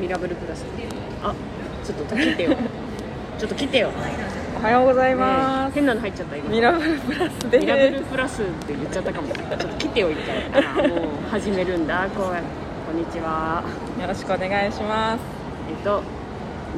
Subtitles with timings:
[0.00, 0.64] ミラブルプラス
[1.22, 1.34] あ
[1.84, 2.56] ちょっと来てよ。
[3.38, 3.90] ちょっと来 てよ。
[4.56, 6.48] おはようございます、ね変なの入っちゃった今。
[6.48, 9.28] ミラブルプラスでミラブルプラスって言っちゃったかも。
[9.28, 12.08] ちょっと来てよ一回あらもう始めるんだ。
[12.16, 12.26] こう
[12.86, 13.62] こんにちは。
[14.00, 15.20] よろしくお願いします。
[15.68, 16.02] えっと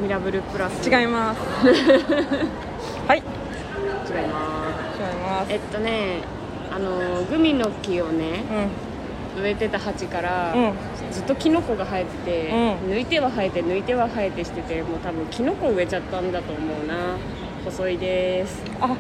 [0.03, 0.89] ミラブルプラス。
[0.89, 1.41] 違います。
[3.07, 3.19] はい。
[3.19, 4.13] 違います。
[4.13, 5.41] 違います。
[5.41, 6.21] ますえっとね
[6.75, 8.90] あのグミの木をねうん。
[9.41, 10.75] 植えてた鉢から、うん、
[11.13, 17.17] ずっとキノコが生えてて、うん、抜いては生えて抜いては生えてしててもう多分キノコ植えちゃったんだと思うな。
[17.65, 18.63] 細いです。
[18.81, 18.97] あ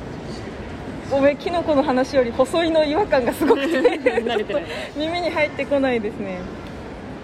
[1.12, 3.78] おめキノコの話より細いの違和感がすごくて。
[4.20, 4.64] 慣れてない
[4.97, 6.38] 耳に入ってこないですね。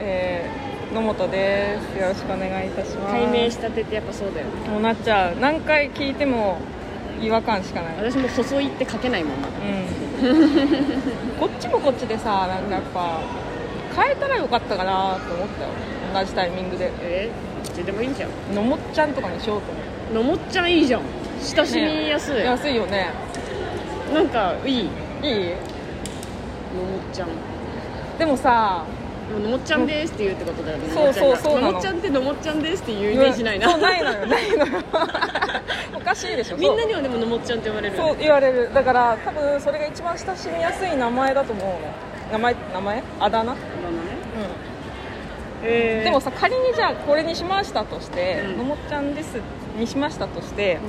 [0.01, 1.99] えー野本です。
[1.99, 3.13] よろしくお願いいたします。
[3.13, 4.69] 解明したてってやっぱそうだよね。
[4.71, 5.37] もうなっちゃう。
[5.41, 6.59] 何回聞いても
[7.21, 7.97] 違和感しかない。
[7.97, 9.49] 私も細いって書けないもんま。
[9.49, 10.06] だ、うん。
[11.39, 13.21] こっちもこっちでさなんかやっぱ
[14.03, 15.71] 変えたらよかったかなと思ったよ。
[16.15, 16.91] 同じタイミングで。
[17.03, 17.31] え、
[17.65, 18.55] どっちでもいいんじゃん。
[18.55, 21.03] のもっちゃんとかにしようと思ってのもっちゃんいいじゃん。
[21.41, 23.11] 親しみやすい、ね、安いよね。
[24.15, 24.73] なんかいい。
[24.73, 24.85] いい？
[24.85, 27.29] のもっちゃん。
[28.19, 28.85] でもさ
[29.33, 29.49] もの。
[29.51, 30.89] もっちゃんですって言うってことだよね。
[30.93, 34.27] そうそうそうのもっちゃんってのもっちゃんですって言うイメージないな、うん、ないのよ。
[34.27, 34.73] ないのよ。
[35.95, 36.57] おかしいでしょ。
[36.57, 37.97] みんなにはでものもっちゃんって言われる。
[37.97, 38.71] そう言われる。
[38.73, 42.07] だから多分それが一番親しみやすい名前だと思うの。
[42.33, 43.03] 名前名前？
[43.21, 43.53] あだ名？
[43.53, 43.55] あだ名？
[43.55, 43.59] ね
[45.63, 49.41] うん、えー、でもさ仮にじゃあこれにしましたとして、うん、のもっちゃんです
[49.79, 50.81] にしましたとして、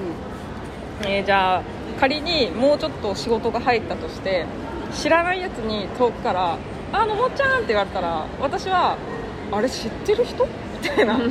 [1.03, 1.61] うん、えー、じゃあ
[1.99, 4.45] 仮にもうちょっと仕事が入ったとして
[4.93, 6.57] 知らないやつに遠くから
[6.93, 8.97] 「「あのもっちゃん」って言われたら私は
[9.51, 10.45] 「あれ知ってる人?」
[10.81, 11.19] みたいな。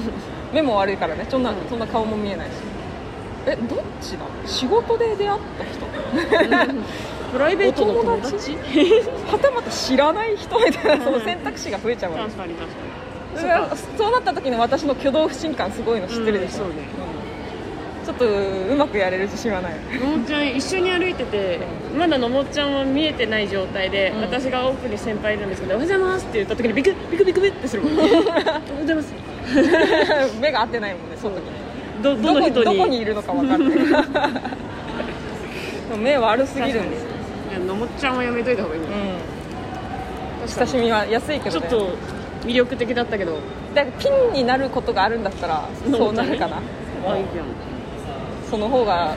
[0.52, 1.26] 目も悪いからね。
[1.28, 2.50] そんな,、そんな顔も見えないし
[3.46, 4.24] えどっちだ？
[4.46, 6.74] 仕事で出会った人。
[7.32, 8.52] プライベートの友達？
[8.52, 11.04] はたまた知らない人みたいな。
[11.04, 13.98] その選択肢が増えちゃうわけ確かに確かに。
[13.98, 17.15] そうなった時の私の挙動不信感すごいの知ってるでしょ、うん、そうね、うん
[18.06, 19.74] ちょっとうまくやれる自信はない。
[19.98, 21.58] のもちゃん一緒に歩いてて
[21.98, 28.24] まだのもちゃんは見えてない状態で、うん、私が奥に先輩いるんですけど「おはようございます」って言った時にビクビクビクビクってするもん「おはよう
[28.80, 29.12] ございます」
[30.40, 31.42] 目が合ってないもんねその時。
[32.00, 32.64] どどの人に？
[32.64, 33.78] どこにいるのか分かんない。
[35.98, 36.96] 目悪すぎるんで。
[36.98, 37.06] す
[37.66, 38.88] のもちゃんはやめといた方がいい、うん、
[40.46, 43.38] 親しみは安いけど、ね、ちょっと魅力的だったけど。
[43.74, 46.62] だピンになることがあるんだったらそうなるかな、ね、
[47.06, 47.65] あいいじゃん。
[48.50, 49.16] その方がなん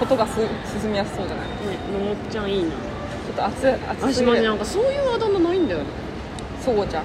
[0.00, 0.40] ことがす
[0.80, 1.46] 進みやすそうじゃない？
[1.92, 2.70] のもっちゃんいいな。
[2.70, 5.86] ちょっと熱熱私すなんかそういうあだ名ないんだよね。
[6.60, 7.04] そごちゃん。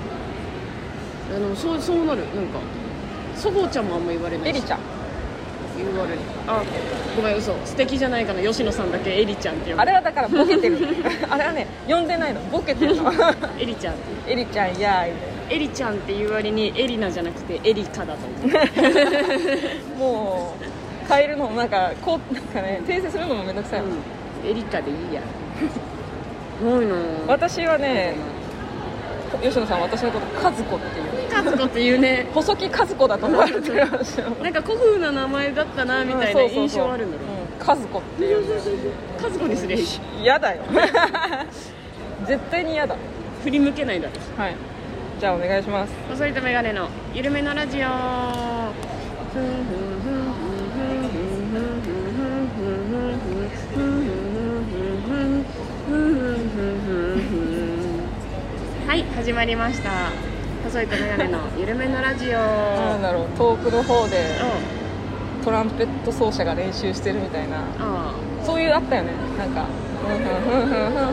[1.35, 2.21] あのそうそうなる。
[2.35, 2.59] なんか
[3.35, 4.79] そごうちゃんもあんま言われないエしリちゃん。
[5.77, 6.19] 言われる。
[6.47, 6.61] あ
[7.15, 7.53] ごめん嘘。
[7.65, 9.81] 素敵じゃないかな吉野さんだけエリちゃんって呼ぶ。
[9.81, 10.77] あれはだからボケてる
[11.29, 12.41] あれはね呼んでないの。
[12.51, 13.11] ボケてるの。
[13.59, 13.95] エリちゃん。
[14.27, 15.11] エリちゃんやーみい
[15.51, 18.51] エリちゃんっていう割にエリナじゃなくてエリカだと思う。
[18.51, 18.59] な
[19.97, 20.55] も
[21.09, 25.21] 変えるのもなんかこうなんかね訂正するのもめんどくさい、うん、エリカでいいや。
[26.59, 26.95] すごいな
[27.27, 28.15] 私はね
[29.41, 31.33] 吉野さん私のこと和子っていう。
[31.33, 32.27] 和子っていうね。
[32.33, 37.27] 細木和子だと思われてる話なんか古風な名前だったなみたいな印象あるんだろう,、
[37.65, 38.93] 和子っていう。
[39.21, 39.79] 和子にすれゃ
[40.21, 40.63] 嫌だよ。
[42.27, 42.95] 絶対に嫌だ。
[43.43, 44.43] 振り向けないだろ。
[44.43, 44.55] はい。
[45.19, 45.93] じゃあお願いします。
[46.09, 47.87] 細いとメガネの緩めのラジオ。
[49.33, 50.28] ふんふんふん。
[58.89, 59.91] はい始まりました。
[60.63, 62.31] 細いとメガネの緩めのラジオ。
[62.31, 64.17] なんだろう遠くの方で
[65.41, 67.57] うトランペット奏者が練習してるみたいな。
[67.77, 69.11] あそういうあったよね。
[69.37, 69.67] なんか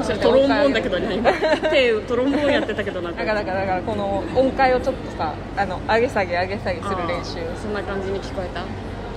[0.02, 1.30] それトロンボーンだけどね今
[1.68, 8.64] 手トロンボーンやってたけどなだからだからだからこの音階をちょっとさあの上げ下げ上げ下げする練習そんな感じに聞こえた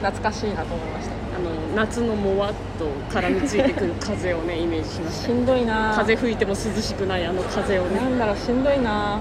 [0.01, 2.85] 懐かしいなと思いましたあの夏のもわっと
[3.17, 5.93] 絡みついてくる風をね イメージしまししたんどいな。
[5.95, 7.99] 風吹いても涼しくないあの風をね。
[7.99, 9.19] なんだろうしんどいな。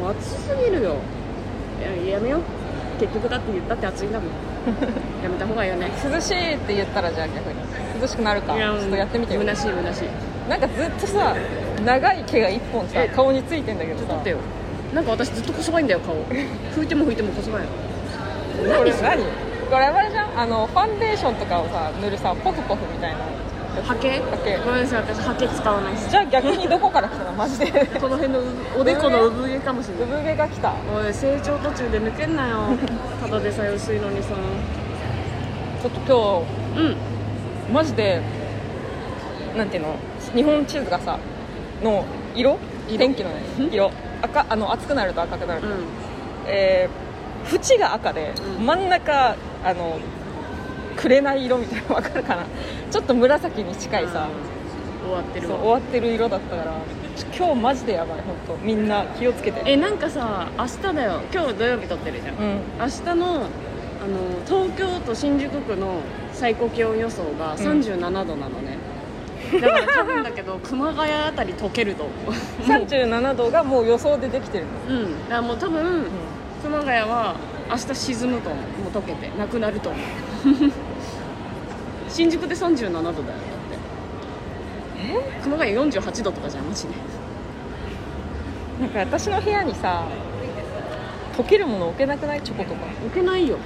[0.00, 0.96] もう暑すぎるよ。
[2.06, 2.40] いややめよう。
[3.00, 4.28] 結局だって言ったって暑いんだもん。
[5.22, 5.90] やめた方がいいよね。
[6.12, 7.54] 涼しいって言ったらじゃあ逆に。
[8.00, 8.54] 涼しくなるか。
[8.54, 9.40] ちいやょっとやってみてよ。
[9.40, 10.48] 虚しい虚しい。
[10.48, 11.34] なんかずっとさ
[11.84, 13.08] 長い毛が一本さえ？
[13.08, 14.04] 顔についてんだけどさ。
[14.14, 14.36] だってよ。
[14.94, 16.14] なんか私ずっとこそばいんだよ顔。
[16.74, 17.62] 拭いても拭いてもこそばい。
[18.84, 19.22] れ何？
[19.70, 23.18] これあれじゃんあのファンデーションとかをさ塗るさポフポフみたいな
[23.82, 24.20] ハケ？
[24.20, 24.56] ハケ。
[24.58, 26.08] ごめんなさい私ハケ使わないです。
[26.08, 27.32] じゃあ逆にどこから来たの？
[27.32, 27.66] マジで。
[28.00, 28.40] この辺の
[28.78, 30.08] おでこの産毛かもしれない。
[30.10, 30.74] 産毛が来た。
[30.94, 32.58] おい成長途中で抜けんなよ。
[33.20, 34.34] ただでさえ薄いのにさ。
[35.82, 36.96] ちょっと今うん。
[37.66, 38.22] 日マジで
[39.56, 39.96] なんていうの？
[40.34, 41.18] 日本地図がさ
[41.82, 42.04] の
[42.36, 42.58] 色？
[42.88, 42.98] 色？
[42.98, 43.72] 天気のねん？
[43.72, 43.90] 色。
[44.22, 45.84] 赤あの暑くなると赤くなるうん。
[46.46, 47.04] えー
[47.52, 48.64] 縁が赤で、うん。
[48.64, 49.98] 真ん中あの
[50.96, 52.44] 紅色みたいなの分かるかな？
[52.90, 54.28] ちょっと紫に近いさ、
[55.02, 55.56] 終わってるわ。
[55.56, 56.72] そう終わってる色だったから。
[57.36, 58.64] 今日マジでやばい本当。
[58.64, 59.62] みんな気をつけて。
[59.64, 61.20] えなんかさ明日だよ。
[61.32, 62.60] 今日土曜日撮ってるじゃん、うん。
[62.80, 63.24] 明日の
[64.04, 66.00] あの東京都新宿区の
[66.32, 68.76] 最高気温予想が37度なのね、
[69.60, 72.32] だから多分だけど 熊谷あたり溶けると思う。
[72.68, 75.28] 37度がもう予想でできてるの、うん。
[75.28, 76.06] だからもう多分、
[76.62, 77.36] 熊谷は
[77.70, 80.02] 明日沈むと思うもう溶けてなくなると思う。
[82.08, 83.24] 新宿で37度だよだって。
[84.98, 85.40] え？
[85.42, 86.90] 熊谷48度とかじゃんマジで。
[88.80, 90.04] なんか私の部屋にさ
[91.36, 92.42] 溶けるもの置けなくない？
[92.42, 92.80] チョコとか。
[93.04, 93.56] 置けないよ。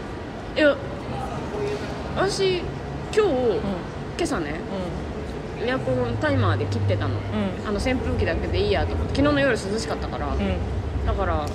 [0.57, 0.77] いや
[2.17, 2.59] 私
[3.15, 3.31] 今日、
[4.19, 4.55] 今朝ね
[5.65, 7.15] エアコンタイマーで切ってたの。
[7.15, 7.69] うん。
[7.69, 9.17] あの扇風機だけでいいやと思って。
[9.17, 10.57] 昨日の夜涼しかったから、うんうん。
[11.07, 11.47] だから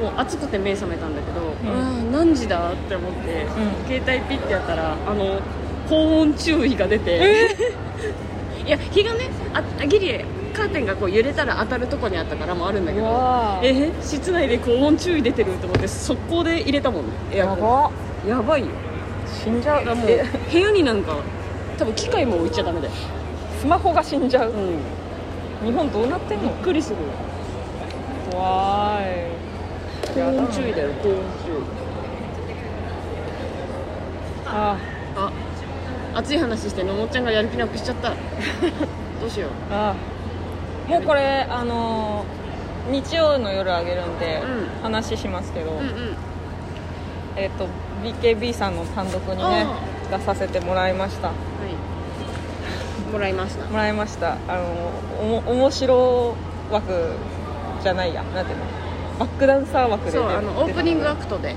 [0.00, 1.76] もう暑くて目覚めたんだけど、ん。
[1.76, 3.46] ああ何時だって思って、ん。
[3.86, 5.40] 携帯ピッてやったらあの
[5.88, 7.56] 高温注意が出て、
[8.66, 10.24] いや日がねあギリ
[10.54, 17.12] カーテンがこう揺れたら当たるとこにあったからもあるんだけうどえ室内で高温注意出てると思って速攻で入れたもんね。
[17.32, 17.90] エアコ
[18.24, 18.28] ン。
[18.28, 18.68] やばやばいよ。
[19.26, 19.84] 死んじゃう。
[19.84, 20.24] もうえ。
[20.52, 21.16] 部屋になんか
[21.78, 22.92] 多分機械も置いちゃダメだよ、
[23.60, 24.50] スマホが死んじゃう。
[24.50, 26.96] うん、日本どうなってんびっのくりする
[28.30, 29.39] 怖い
[30.14, 31.14] 高温注意だよ高温
[31.44, 31.80] 注意
[34.46, 34.76] あ
[35.16, 35.32] あ
[36.14, 38.10] 熱い話してのもっちゃんがやる気なくしちゃった。
[39.20, 39.50] どうしよう。
[39.70, 39.94] あ
[40.88, 42.40] もうこれあのー
[42.90, 44.82] 日曜の夜あげるんで、うん。
[44.82, 45.86] 話しますけど、うんうん。
[47.36, 47.66] えっ、と
[48.02, 49.66] BKB さんの単独にね
[50.10, 50.16] あ。
[50.16, 51.28] 出させてもらいました。
[51.28, 53.12] はい。
[53.12, 53.66] もらいました。
[53.66, 54.32] もらいました。
[54.32, 54.64] あの
[55.22, 56.34] おも面白
[56.72, 57.12] 枠
[57.82, 58.64] じゃないやなんていうの？
[59.20, 61.54] バックダンサー枠でそう出あのオープニング出アクトで。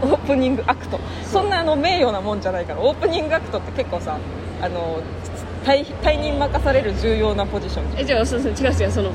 [0.00, 0.98] たオープニングアクト。
[1.30, 4.18] そんなあの名誉なもんじゃないからオープニングアクトって結構さ
[4.62, 5.00] あの
[5.64, 7.90] 退退任任される重要なポジション。
[7.90, 9.12] じゃんえじゃあそうそう違う違うその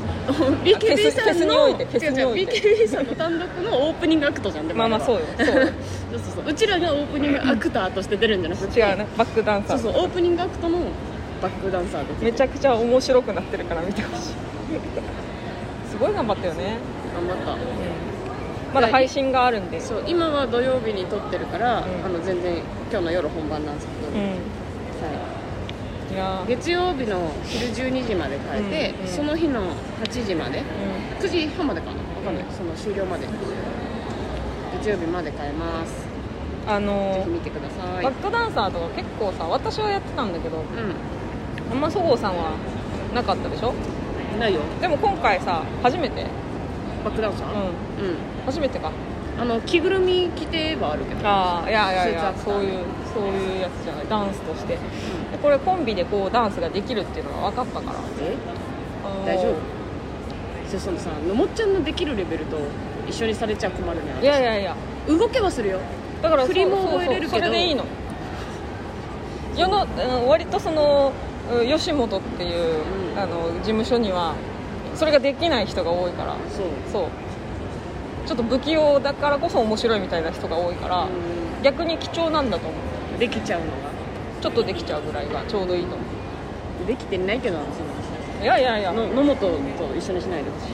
[0.64, 2.58] BKB さんのおいてフェスにおいて。
[2.58, 5.22] 違う違う BKB さんの単独のオープニングアクトじゃんでもまあまあそうよ。
[5.38, 5.48] そう。
[5.48, 5.54] よ
[6.14, 6.44] そうそうそう。
[6.48, 9.78] うちらがオープニングアクターとして出るんじゃなくて違うねバックダンサー。
[9.80, 10.78] そうそうオープニングアクトの
[11.42, 14.34] バックダンサーでめちゃくちゃ面白くなってるから見てほしい
[15.90, 16.54] すごい頑張ったよ。
[16.54, 16.78] ね、
[17.14, 17.58] 頑張った
[18.74, 19.82] まだ配信があるんで。
[19.82, 21.84] そう今は土曜日に撮ってるから、ん。
[22.06, 22.58] あの全然
[22.92, 24.16] 今日の夜本番なんですけど、うん。
[24.20, 24.28] は
[26.14, 26.16] い。
[26.16, 26.44] や。
[26.46, 29.02] ー月曜日の昼12時まで変えて、うん。
[29.02, 29.08] うん。
[29.08, 29.74] その日の
[30.04, 30.60] 8時まで。
[30.60, 30.64] う
[31.24, 31.94] 9時半までかな？
[31.94, 32.52] 分かんない、うん。
[32.54, 33.28] その終了まで。
[34.80, 36.06] 月曜日まで変えます、
[36.68, 38.04] んあのーぜひ見てください。
[38.04, 40.62] バックダンサーとか結構さ私はやってたんだけどう
[41.72, 42.52] あんまそごうさんは
[43.14, 43.74] なかったでしょ？
[43.74, 44.62] んないよ。
[44.80, 46.26] でも今回さ初めて？
[47.04, 47.57] バックダンサーうん。
[47.57, 47.66] うん、
[48.46, 48.92] 初めてか。
[49.40, 51.22] あの着ぐるみ着てはあるけど。
[51.28, 54.07] ああいやいやいやそういうそういうやつじゃない。
[54.10, 54.74] ダンスとして。
[54.74, 54.80] で
[55.42, 58.00] これコンビでこうダンスができるっていうのが分かったから。
[58.22, 58.36] え？
[59.06, 59.54] あのー大丈夫？
[60.69, 62.57] じゃあそのさのもっちゃんのできるレベルと
[63.07, 64.22] 一緒にされちゃ困るね。
[64.22, 64.75] いやいやいや。
[65.07, 65.80] 動けはするよ。
[66.22, 67.31] だから振りも覚えれるけど。
[67.38, 67.86] それでいいの。
[69.56, 71.13] 世のうん割とその
[71.52, 73.19] うん吉本っていう、うん。
[73.19, 74.36] あの事務所には
[75.00, 76.36] それができない人が多いから。
[76.92, 77.07] そう。
[78.28, 81.07] ちょっと不器用だからこそ面白いみたいな人が多いから、う
[81.64, 82.78] 逆に貴重なんだと思
[83.14, 83.16] う。
[83.16, 83.90] んできちゃうのが？
[84.42, 86.04] ちょっとできちゃうぐらいがちょうどいいと思
[86.85, 87.57] できてないけど
[88.42, 89.47] いやいやいや、の野本と
[89.97, 90.74] 一緒にしないでほしい。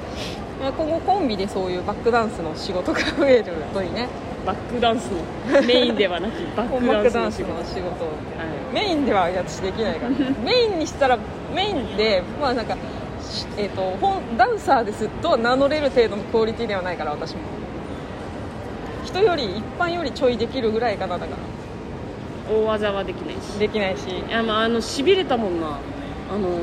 [0.60, 4.08] まあ今後コンビでそういうバックダンスの仕事が増えるといいね。
[4.46, 8.06] バックダンスのメインではなく バッバクダンスの仕事。
[8.06, 8.16] は
[8.74, 10.12] メインでは私できないから。
[10.44, 11.18] メインにしたら
[11.54, 12.78] メインでまあなんか、し
[13.58, 17.42] えー、と本ダンサーですとは名乗れる程度のクオリティではないから私も。
[19.04, 21.38] 人より一般よりちょいできるぐらいかなだから。
[21.38, 23.60] い大技はできないし。
[23.60, 24.08] できないし。
[24.10, 25.80] いやまああのしびれたもんな。
[26.32, 26.60] あの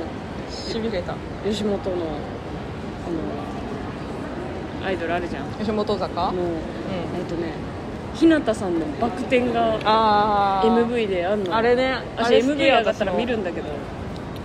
[0.51, 1.15] しびれた。
[1.45, 1.99] 吉本のあ
[4.83, 5.47] のアイドルあるじゃん。
[5.53, 6.29] 吉本坂？
[6.29, 6.49] あのうん。
[6.49, 7.53] えっとね
[8.15, 11.55] 日向さんのバク転がああ MV であんの。
[11.55, 11.97] あれね。
[12.17, 13.69] 私あれ MV 上がったら見るんだけど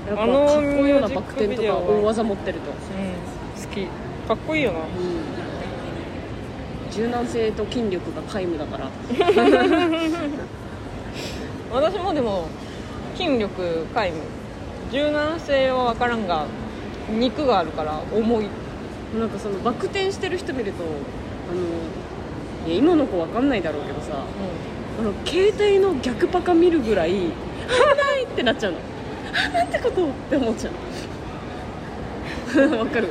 [0.08, 2.76] やっぱあのかっこいいようなバク転とか大技持ってると、うん。
[2.76, 3.86] 好き。
[4.28, 4.80] かっこいいよな。
[4.80, 4.86] うん、
[6.92, 8.90] 柔軟性と筋力が皆無だから。
[11.72, 12.48] 私もでも
[13.16, 14.14] 筋力皆無。
[14.92, 16.46] 柔軟性は分からんが
[17.10, 18.48] 肉があるから重い。
[19.20, 24.26] なんかそのバク転してる人見るとあのいや今の子わかんないだろうけどさ
[25.00, 28.78] あの携帯の逆パカ見るぐらい危ないってなっちゃうの。
[28.80, 28.97] あ
[29.54, 32.72] なんてことって思っちゃう。
[32.78, 33.08] わかる。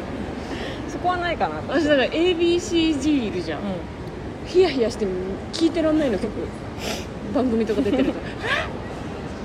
[0.89, 1.57] そこはないかな。
[1.57, 3.63] と、私だから ABCG いるじゃん、う
[4.47, 5.07] ヒヤヒヤして
[5.53, 6.31] 聞いてらんないの曲。
[7.35, 8.15] 番組とか出てると っ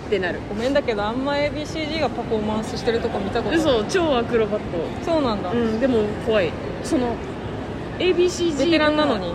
[0.10, 0.40] てなる。
[0.40, 3.58] ん、ごめんだけどあんま ABCG がパフォーマンスしてるとこ見たことない。
[3.58, 4.62] 嘘超アクロバッ
[5.06, 6.52] そうなんだ、トうんでも怖い。
[6.84, 7.16] その
[8.00, 9.34] ABCG ベテランなのに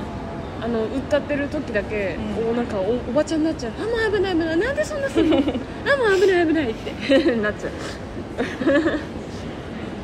[0.66, 2.50] あの歌ってる時だけ、うん。
[2.50, 3.72] おなんかおおばちゃんになっちゃう。
[3.78, 4.56] あもう危ない危ない。
[4.58, 5.36] なんでそんなするの？
[5.38, 5.44] あも
[6.16, 7.36] う危ない危ないって。
[7.36, 7.72] なっちゃう。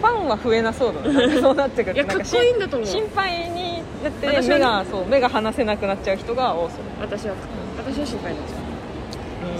[0.02, 1.26] ファンは増えなそうだねな。
[1.26, 2.88] んかそうなってくるいやかっこいいんだと思う。
[2.88, 6.78] 心配になって目がそう目が離せなくなっちゃう人が多そう。
[7.00, 7.34] 私は
[7.78, 8.58] 私は心配になっちゃう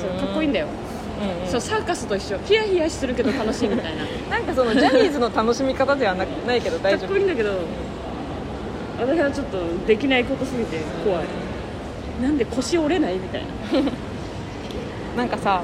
[0.00, 1.50] そうかっこいいんだよ、うんうん。
[1.50, 2.38] そうサーカスと一緒。
[2.44, 4.37] ヒヤヒヤするけど楽しいみたいな。
[4.37, 7.09] なんかそのジャニーズの楽しみ方ではなないけど大か丈夫。
[7.11, 7.50] っこいいんだけど
[9.02, 11.26] 私はちょっとできないことすぎて怖い。
[12.23, 13.49] なんで腰折れないみたいな。
[15.16, 15.62] なんかさ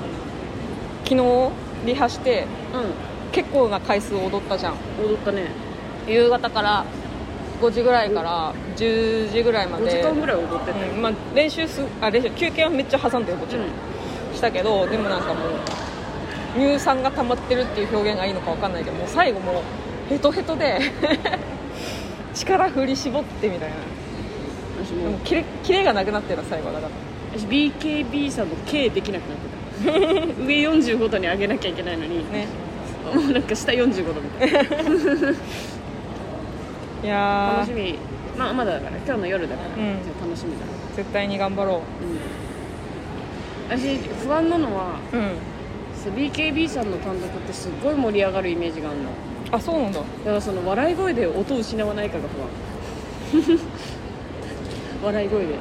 [1.05, 1.51] 昨日
[1.87, 4.73] リハしてう結構な回数踊ったじゃん。
[4.73, 5.47] ん踊ったね。
[6.07, 6.85] 夕方から
[7.61, 13.67] 5時ぐらいから10時ぐらいま5で時間ぐらい踊ってたよ、うんまあ、練習すあ練習休憩はめっちゃ挟んでるもちろん、
[14.35, 20.81] したけどでもなんかもう乳酸が溜まってるっていう表現がいいのかわかんないけどもう最後もうヘトヘトで
[22.39, 23.77] 力振り絞ってみたいな。
[24.85, 25.03] 私も。
[25.03, 26.93] でもキレキレがなくなってるの最後だから。
[27.37, 29.59] 私 BKB さんの K できなくなってた。
[30.45, 32.47] 上45度に上げなきゃいけないのに、ね。
[33.15, 34.61] もうなんか下45度みたいな。
[37.03, 37.61] いやー。
[37.61, 37.99] 楽しみ。
[38.37, 39.75] まあまだだから今日の夜だから、うん。
[40.03, 40.59] じゃあ楽しみだ
[40.97, 41.83] 絶対に頑張ろ
[43.71, 43.75] う。
[43.75, 43.79] ん。
[43.79, 45.33] 私不安なのはううん。
[45.95, 49.11] そう BKB さんの単独ってすっごい盛り上がるイメージがあるの
[49.51, 50.01] あそうなんだ。
[50.01, 53.59] だからその笑い声で音を失わないかが不安。
[55.05, 55.55] 笑い声で。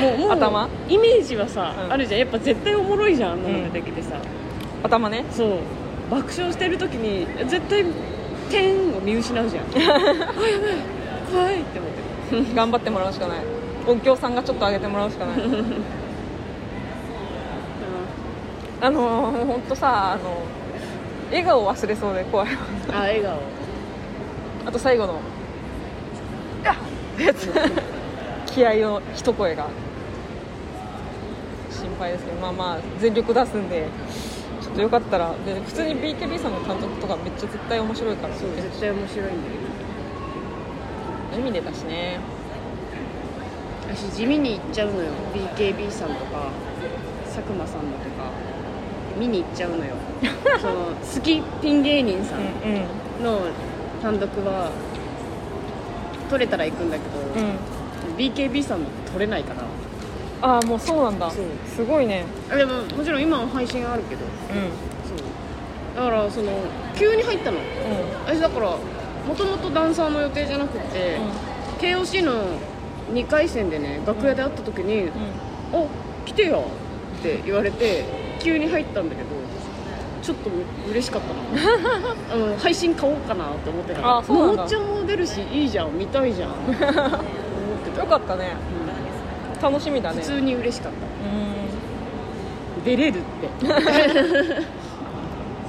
[0.00, 0.68] もうもう頭？
[0.88, 1.92] イメージはさ、うん。
[1.92, 2.20] あるじゃん。
[2.20, 3.42] やっぱ絶対おもろいじゃんあん。
[3.42, 4.16] なの出てきてさ、
[4.82, 5.24] 頭ね。
[5.30, 5.58] そう。
[6.10, 7.84] 爆笑してる時に絶対
[8.50, 9.64] 点を見失うじゃん。
[9.74, 10.14] あやばい。
[11.30, 13.38] 怖いって思って頑張ってもらうしかない。
[13.86, 15.36] 音響さんがちょっと上げてもらうしかない。
[18.80, 20.42] あのー、ほんとさあの
[21.34, 22.48] 笑顔忘れそうで怖い
[22.92, 23.38] あ笑顔。
[24.66, 25.20] あと最後の
[26.62, 26.72] 「や。
[26.72, 26.74] っ!」
[27.14, 27.50] ってやつ。
[28.46, 29.66] 気合の一声が。
[31.72, 32.40] 心配ですけど。
[32.40, 33.88] まあまあ全力出すんで。
[34.62, 35.34] ちょっとよかったら。
[35.44, 38.34] で普通に BKB さんの監督とかめっちゃ絶対面白いから。
[38.36, 39.38] そう絶対面白いんだよ
[41.36, 42.20] 海でだしね。
[43.92, 45.10] 私地味に行っちゃうのよ。
[45.34, 46.52] BKB さんとか
[47.24, 48.30] 佐久間さんだとか
[49.18, 49.94] 見に行っちゃうのよ。
[50.60, 52.46] その好きピン芸人さんうん
[53.18, 53.24] うん。
[53.24, 53.40] の
[54.02, 54.70] 単独は
[56.30, 58.16] 撮れたら行くんだけど、うん。
[58.16, 59.62] BKB さんの撮れないから。
[60.42, 61.30] ああもうそうなんだ。
[61.30, 62.24] すごいね。
[62.50, 64.22] あでももちろん今は配信あるけど。
[64.24, 64.28] うん。
[65.08, 65.96] そう。
[65.96, 66.50] だからその
[66.96, 67.58] 急に入ったの。
[67.58, 67.60] う
[68.26, 71.18] 私だからもともとダンサーの予定じゃなくて、
[71.80, 72.44] KOC の
[73.12, 75.10] 2回戦でね楽屋で会った時にんうん
[75.72, 75.88] 「お
[76.24, 76.64] 来てよ」
[77.20, 78.04] って言われて
[78.44, 79.28] 急に入ったんだけど
[80.22, 80.50] ちょっと
[80.90, 81.40] 嬉しかったな。
[82.32, 84.62] あ の配信買おうかなと思ってたあそうなんだ。
[84.62, 86.50] もっちゃんも出るしいいじゃん見たいじゃん。
[86.50, 88.56] 思ってた、よかったね。
[89.62, 90.20] 楽しみだね。
[90.20, 90.98] 普通に嬉しかった。
[90.98, 92.84] うん。
[92.84, 93.48] 出れるって。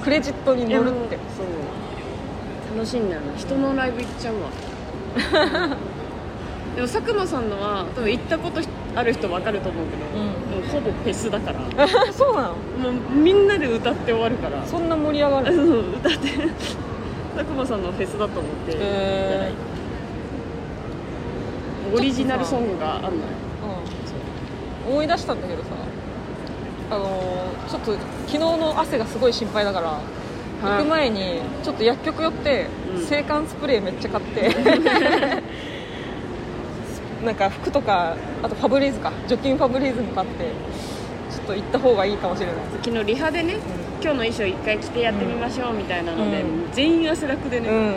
[0.04, 1.18] クレジットに乗るって。
[1.36, 2.76] そう。
[2.76, 3.38] 楽しいんだよな。
[3.38, 4.48] 人のライブ行っちゃうわ。
[6.76, 8.60] でも佐久間さんのは多分行ったこと
[8.96, 10.26] ある人分かると思うけど、うん。
[10.26, 11.86] もうほぼフェスだから。
[12.12, 12.48] そうなの？
[12.48, 14.64] もうみんなで歌って終わるから。
[14.66, 15.54] そんな盛り上がる？
[15.54, 16.18] うん歌って。
[17.36, 18.72] 佐久間さんのフェスだと思って。
[18.72, 19.52] へ
[21.92, 23.14] てオリジナルソングがあんのよ。
[24.86, 24.92] うん。
[24.92, 25.68] 思い出したんだけどさ
[26.90, 27.92] あのーちょっと
[28.26, 29.98] 昨日の汗がすごい心配だから、
[30.62, 33.04] 行く前にちょっと薬局寄ってうん。
[33.04, 34.50] 制汗スプレーめっちゃ買って
[37.26, 39.12] なんか服とかあとファブリーズか。
[39.28, 40.52] 除菌ファブリーズも買って
[41.30, 42.56] ちょっと行った方がいいかもしれない。
[42.82, 43.56] 昨日リハでね、
[44.00, 46.72] 今日の衣装一回着てやってみましょうみたいなので、うん。
[46.72, 47.94] 全員汗だくでね、うん。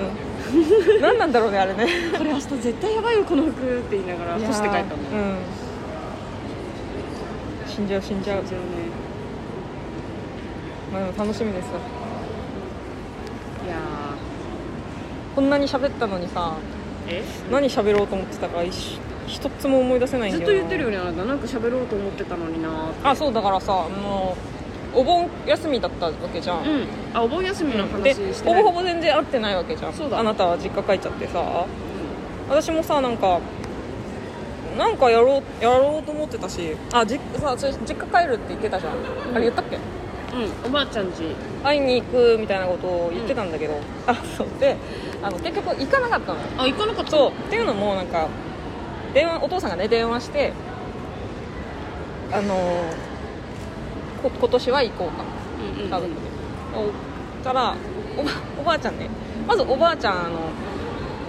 [1.01, 1.85] 何なんだろうねあれね。
[2.17, 5.37] これ明日絶対やばいよこの服って言いながら干して帰ったんだよ、うん。
[7.67, 8.37] 死んじゃう死んじゃう。
[8.37, 8.43] ね。
[10.91, 11.79] まあでも楽しみですわ
[13.63, 13.75] いや
[15.35, 16.55] こんなに喋ったのにさ
[17.51, 20.57] 何喋ろうと思ってたか一一つも思い出せないんずだよな。
[20.57, 21.25] っと言ってるよねあなた。
[21.25, 24.35] なんか喋ろうと思ってたのになあそうだからさも
[24.95, 26.87] うお盆休みだったわけじゃん、うん。
[27.13, 28.63] あお盆休みの話でしてない。
[28.63, 29.93] ほぼほぼ全然会ってないわけじゃん。
[29.93, 30.19] そうだ。
[30.19, 31.65] あなたは実家帰っちゃってさ。
[32.49, 33.39] 私もさなんか
[34.75, 36.75] なんかやろうやろうと思ってたし。
[36.91, 38.93] あじさそれ実家帰るって言ってたじゃん、
[39.35, 39.75] あれ言ったっけ？
[39.75, 39.81] うん。
[40.65, 44.47] おばあちゃんち会いに行くみたいなことを言ってたんだけど、あそう。
[44.59, 44.75] で
[45.21, 46.45] あの結局行かなかったのよ。
[46.57, 47.31] あ行かなかったそう。
[47.31, 48.27] っていうのもなんか
[49.13, 50.53] 電話お父さんがね電話して
[52.31, 52.55] あの
[54.21, 55.23] こ今年は行こうか。
[55.59, 56.15] うんうん家族で。
[57.41, 57.75] おから
[58.17, 59.09] おばおばあちゃんね。
[59.47, 60.39] まずおばあちゃんあの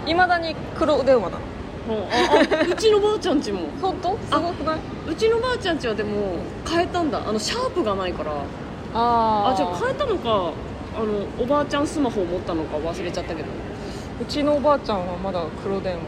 [0.07, 1.45] いまだに黒電話なの
[2.71, 3.61] うちのばあちゃんちも。
[3.81, 4.19] 本当？
[4.19, 4.79] すごくない？
[5.09, 6.37] うちのばあちゃんちはでも
[6.69, 7.23] 変えたんだ。
[7.27, 8.33] あのシャープがないから。
[8.93, 10.53] ああじゃあ変えたのかあの
[11.39, 13.49] おばあちゃんスマホを持ったのか忘れちゃったけど。
[14.21, 16.01] うちのおばあちゃんはまだ黒電話、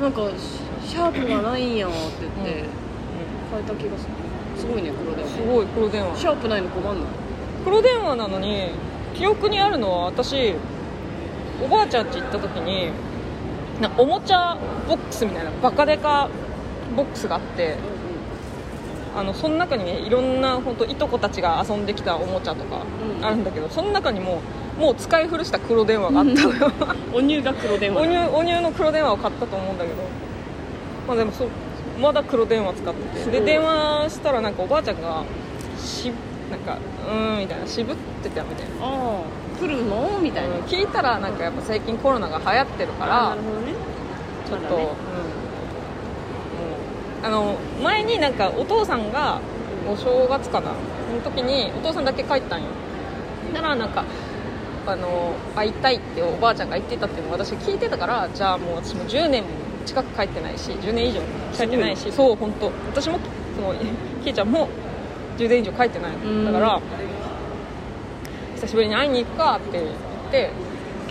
[0.00, 0.20] なんか
[0.82, 2.66] シシャープがないんやって言ってうん。
[3.50, 4.12] 変えた気がする。
[4.56, 5.30] すごいね黒電話。
[5.30, 7.04] すごい黒電話シャープないの困んない。
[7.64, 8.70] 黒電話なのに
[9.14, 10.54] 記憶にあるのは私
[11.64, 12.90] おばあちゃん家行った時に
[13.80, 14.56] なおもちゃ
[14.88, 16.28] ボックスみたいなバカデカ
[16.94, 17.76] ボックスがあって
[19.16, 22.82] あのその中にねいろんな本当いとこたちが遊んできたおもちゃとか
[23.18, 23.24] うん。
[23.24, 24.42] あるんだけど、その中にも
[24.78, 26.70] もう使い古した黒電話があったのよ。
[27.14, 28.02] お乳が黒電話。
[28.02, 29.96] お乳お乳の黒電話を買ったと思うんだけど
[31.06, 31.48] まあでもそう
[32.00, 33.30] まだ黒電話使ってて。
[33.30, 35.24] で電話したらなんかおばあちゃんが
[35.78, 36.12] し
[36.50, 38.86] なんかうーんみたいな渋ってたみたいな。
[38.86, 39.22] ああ
[39.60, 40.18] 来るの？
[40.20, 43.72] みたいな、うん聞いたらなんかやっぱ最近コロナが流行ってるからあなるほどね。
[44.46, 44.88] ちょっと、ね。
[47.22, 47.26] うん。
[47.26, 49.40] あの前になんかお父さんが
[49.88, 50.72] お正月かな？
[50.72, 50.76] の
[51.24, 52.66] 時にお父さんだけ帰ったんよ。
[53.54, 54.04] だからなんか
[54.86, 59.44] あの会いたいっておばあちゃんが言ってたっていうのを私聞いてたからじゃあもう私も10年
[59.86, 61.20] 近く帰ってないし10年以上。
[61.56, 62.12] 帰ってないし。
[62.12, 62.70] そう本当。
[62.90, 63.18] 私も
[63.56, 63.74] その
[64.22, 64.68] きいちゃんも
[65.38, 66.44] 10年以上帰ってないうん。
[66.44, 66.80] だから
[68.56, 69.86] 久しぶりに会いに行くかって言っ
[70.30, 70.50] て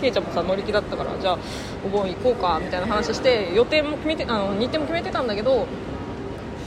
[0.00, 1.38] ケイちゃんもさ乗り気だったからじゃあ
[1.84, 5.66] お盆行こうかみたいな話して予定も決めてあの日程も決めてたんだけど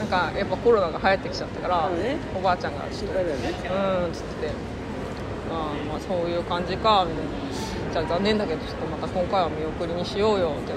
[0.00, 2.16] なんかやっぱコロナが流行ってきちゃったから、ね。
[2.34, 3.22] おばあちゃんがちょっとね。
[3.22, 4.48] うーんっつって
[5.52, 7.40] あーまあそういう感じかみたいな。
[7.92, 10.72] じゃあ残念だけどちょっとまた今回は見送りにしようよって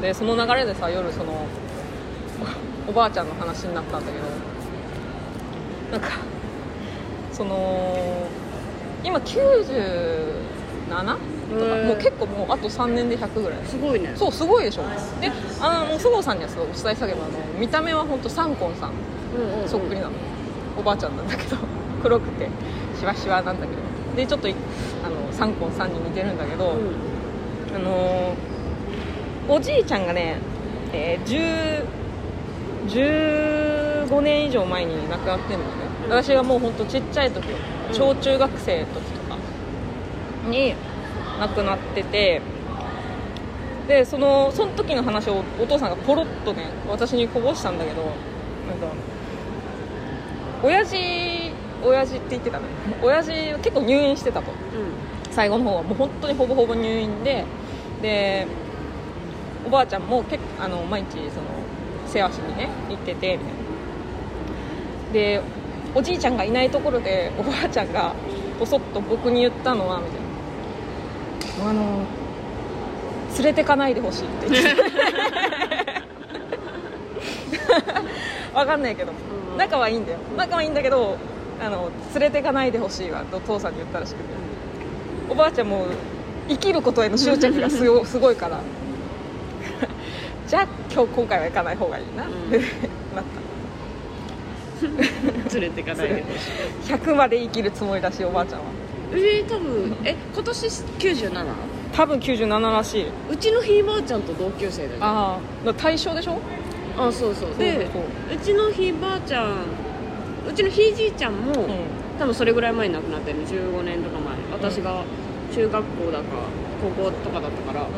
[0.00, 1.46] でその流れでさ夜その
[2.88, 4.24] おばあちゃんの話になったんだけど
[5.92, 6.18] なんか
[7.32, 8.26] その
[9.04, 9.26] 今97
[10.88, 13.58] とかもう結構もうあと3年で100ぐらい。
[13.66, 14.12] すごいね。
[14.14, 14.82] そうすごいでしょ。
[15.20, 18.92] であのそごうさんにはそうお伝えしたけどあの見た目は本当サンコンさん。
[19.66, 20.12] そっくりなの。
[20.78, 21.56] おばあちゃんなんだけど
[22.02, 22.48] 黒くて
[22.98, 23.80] シワシワなんだけど。
[24.16, 24.54] でちょっとい
[25.04, 27.76] あのサンコンさんに似てるんだけど、うん。
[27.76, 28.49] あのー
[29.48, 30.36] おじいちゃんがね、
[30.92, 32.00] えー10
[34.08, 37.94] 15年以上前に亡くなってるんだよね私がもう本当ちっちゃい時うん。
[37.94, 39.36] 小中学生の時とか
[40.48, 40.74] に
[41.38, 42.40] 亡くなってて
[43.86, 48.16] でそのその時の話をお父さんがポロッとね私にこぼしたんだけどなんか
[50.62, 51.52] 親父
[51.84, 52.64] 親父って言ってたね
[53.02, 54.50] 親父結構入院してたと。
[55.30, 57.44] 最後の方はもう本当にほぼほぼ入院で
[58.02, 58.48] で
[59.66, 61.46] おばあちゃんも結構あの毎日その
[62.06, 63.60] 世話しにね行っててみたいな。
[65.12, 65.40] で
[65.94, 68.14] おじいちゃんがいないところでおばあちゃんが
[68.58, 71.70] ぼそっと僕に言ったのはみたいな。
[71.70, 72.06] あの
[73.36, 74.82] 連れてかないでほしいって言って。
[78.54, 79.12] わかんないけど。
[79.56, 80.18] 仲はいいんだよ。
[80.36, 81.16] 仲はいいんだけど
[81.60, 84.24] あの連れてかないでほしいわと父さんに言ったらしくて。
[85.28, 85.86] おばあちゃんも
[86.48, 88.58] 生きることへの執着がすごすごいから。
[90.50, 92.24] じゃあ今日今回は行かない方がいいな。
[92.24, 92.62] って、うん。
[93.14, 93.24] な っ
[95.54, 96.22] 連れてかないで。
[96.24, 98.64] ほしいた100まで生きるつもりだしおばあちゃんは。
[99.12, 101.44] えー、多分え今年 97?
[101.92, 103.04] 多分97らしい。
[103.30, 105.74] うちのひいばあちゃんと同級生だよああ。
[105.74, 106.38] 対象でしょ？
[106.98, 108.02] あそうそうでそう
[108.34, 109.52] うちのひいばあちゃん
[110.48, 111.64] うちのひいじいちゃんも、そう
[112.18, 114.34] 多分それぐらい前に亡くなってる15年とか前。
[114.58, 115.04] 私が
[115.54, 116.24] 中学校だか
[116.96, 117.84] 高校とかだったから。
[117.84, 117.88] うん、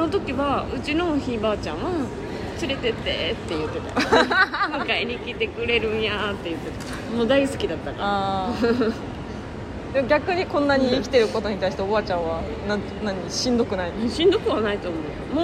[0.00, 1.90] の時はうちのひいばあちゃんは
[2.60, 4.00] 連れてってって言ってた。
[4.76, 6.70] 迎えに来てくれるんやって言って
[7.10, 7.16] た。
[7.16, 8.54] もう大好きだったかああ
[9.94, 13.92] でも逆にこんなに生きてることに対しておばあちゃんはなん何しんどくない？
[14.04, 14.98] らしんどくはないと思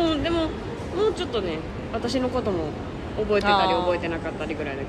[0.05, 0.49] うもうでもも
[1.11, 1.59] うちょっとね
[1.93, 2.65] 私のことも
[3.19, 4.89] 覚えてたり覚えてなかったりぐらいだけ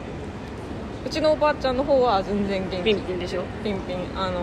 [1.06, 2.78] うちのおばあちゃんの方は全然元気。
[2.78, 3.42] どピンピンでしょ？
[3.64, 3.98] ピンピン。
[4.16, 4.42] あの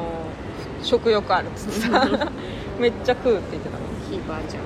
[0.82, 2.08] 食欲あるっつってさ
[2.80, 3.84] めっちゃ食うって言ってたの。
[4.10, 4.62] ひいばあちゃん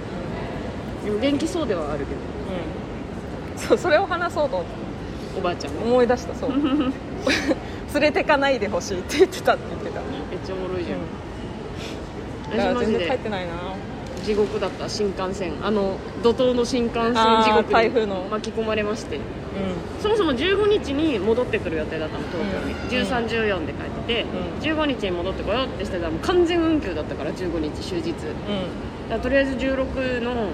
[1.08, 2.20] でも元気そうではあるけど。
[2.20, 3.58] うん。
[3.58, 4.88] そうそれを話そうと思って。
[5.38, 6.50] おばあちゃんも思い出したそう。
[7.94, 9.54] 連れてかないでほしいって言ってた。
[9.54, 13.52] って言ってた、めっちゃおもろいじゃん、だから全然帰ってないな。
[14.22, 15.54] 地獄だった新幹線。
[15.62, 18.24] あの怒涛の新幹線地獄台風の。
[18.24, 19.16] に巻き込まれまして。
[19.16, 19.20] う
[20.02, 23.08] そもそも15日に戻ってくる予定だったの東京に、うん。
[23.08, 24.26] 1314で帰ってて、
[24.68, 24.80] うん。
[24.80, 28.10] 15日に戻ってこようってしてたらもう完全運休だったから15日終日。
[28.10, 28.16] うん。
[29.08, 30.50] らとりあえず16の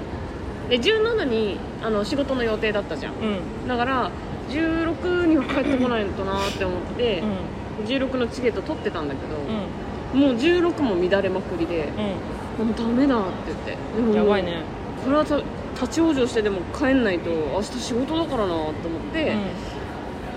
[0.68, 3.14] で17にあの仕事の予定だったじゃん。
[3.14, 3.68] うん。
[3.68, 4.10] だから
[4.48, 7.86] 16には帰ってこないとなって思ってうん。
[7.86, 12.64] 16のチケット取ってたんだけど、うもう16も乱れまくりでん。
[12.64, 14.62] もうダメだって言ってでもうんやばいね。
[15.04, 15.36] これはた
[15.74, 18.72] 立ち往生してでも帰んないと明日仕事だからなと思っ
[19.12, 19.36] て、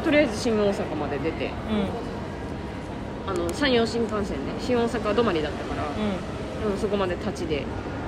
[0.04, 3.32] とりあえず新大阪まで出てうん。
[3.32, 6.64] あの山陽新幹線で新大阪止まりだったから、うん。
[6.64, 7.66] でもそこまで立ちで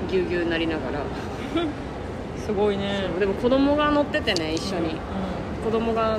[0.09, 1.01] ぎゅうぎゅうなりながら、
[2.49, 3.07] すごいね。
[3.19, 4.97] でも子供が乗っててね一緒に、う
[5.63, 6.17] 子供が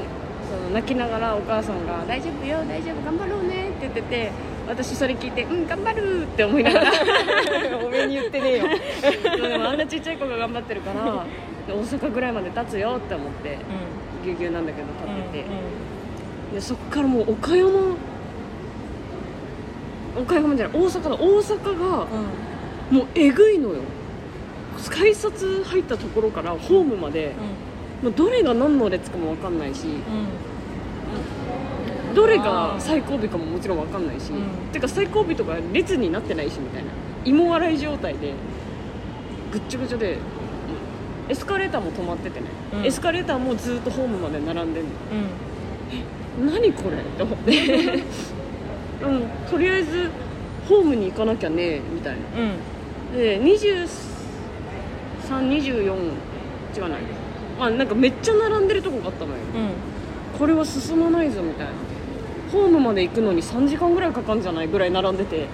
[0.48, 4.30] その泣きながらお母さんが「大丈夫よ大丈夫頑張ろうね」って言ってて
[4.68, 6.90] 私それ聞いて「うん頑張る」って思いながら。
[6.90, 6.94] ん
[7.84, 8.64] おめえに言ってねえよ。
[9.48, 11.24] でもあんなちっちゃい子が頑張ってるから
[11.66, 13.58] で大阪ぐらいまで立つよって思って
[14.22, 15.44] ぎゅうぎゅうなんだけど立ってて、
[16.54, 17.68] でそっからもう岡山
[20.16, 21.10] 岡山じゃない大阪だ。
[21.10, 22.06] 大阪が
[22.92, 23.80] もうえぐいのよ
[24.88, 27.32] 改札入ったところからホームまで
[28.02, 29.86] もうどれが何の列かも分かんないし
[32.14, 34.72] どれが最後尾かももちろん分かんないし、うん。
[34.72, 36.90] てか最後尾とか列になってないしみたいな。
[37.24, 38.32] 芋洗い状態で
[39.52, 40.18] ぐっちょぐちょで
[41.28, 42.86] エスカレーターも止まっててね、うん。
[42.86, 44.90] エスカレーターもずっとホームまで並んでんの。
[46.40, 46.46] うん。
[46.52, 46.96] 何これ？
[46.96, 47.52] って思って。
[49.04, 50.10] うんとりあえず
[50.68, 52.18] ホームに行かなきゃねみたいな。
[53.14, 53.20] うん
[55.38, 56.12] で2324
[56.76, 57.00] 違わない。
[57.58, 59.38] まあなんかめっちゃ並んでるとこがあったのよ。
[59.54, 60.38] うん。
[60.38, 61.72] これは進まないぞみたいな。
[62.50, 65.46] ホームまで行くのに3時間ぐらいかかるんじゃないぐらい並んでて。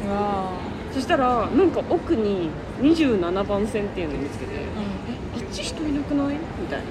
[0.93, 2.49] そしたらなんか奥に
[2.81, 6.85] 27番線っていうのを見つけてーあっち人いなくないみたいな。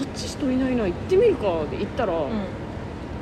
[0.00, 2.20] あっち人いないな行ってみるかで行ったら、うん。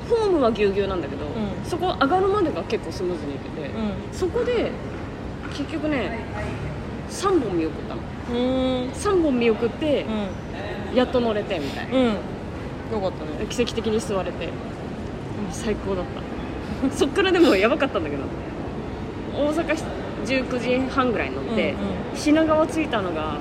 [0.08, 1.28] ホームはぎゅうぎゅうなんだけど、ん。
[1.64, 3.92] そこ上がるまでが結構スムーズに行けて、うん。
[4.12, 4.70] そこで
[5.50, 6.18] 結局ね
[7.10, 8.00] 3本見送ったの。
[8.00, 10.04] うん3本見送って
[10.92, 12.06] うやっと乗れてみたいな、んうん。
[12.06, 12.12] よ
[13.00, 13.46] かったね。
[13.48, 14.46] 奇跡的に座れて。
[14.46, 14.54] もう
[15.50, 16.04] 最高だっ
[16.90, 16.90] た。
[16.96, 18.22] そっからでもやばかったんだけど。
[19.34, 19.76] 大阪
[20.24, 21.76] 19時半ぐらいに乗って、うん
[22.16, 23.34] 品川着いたのが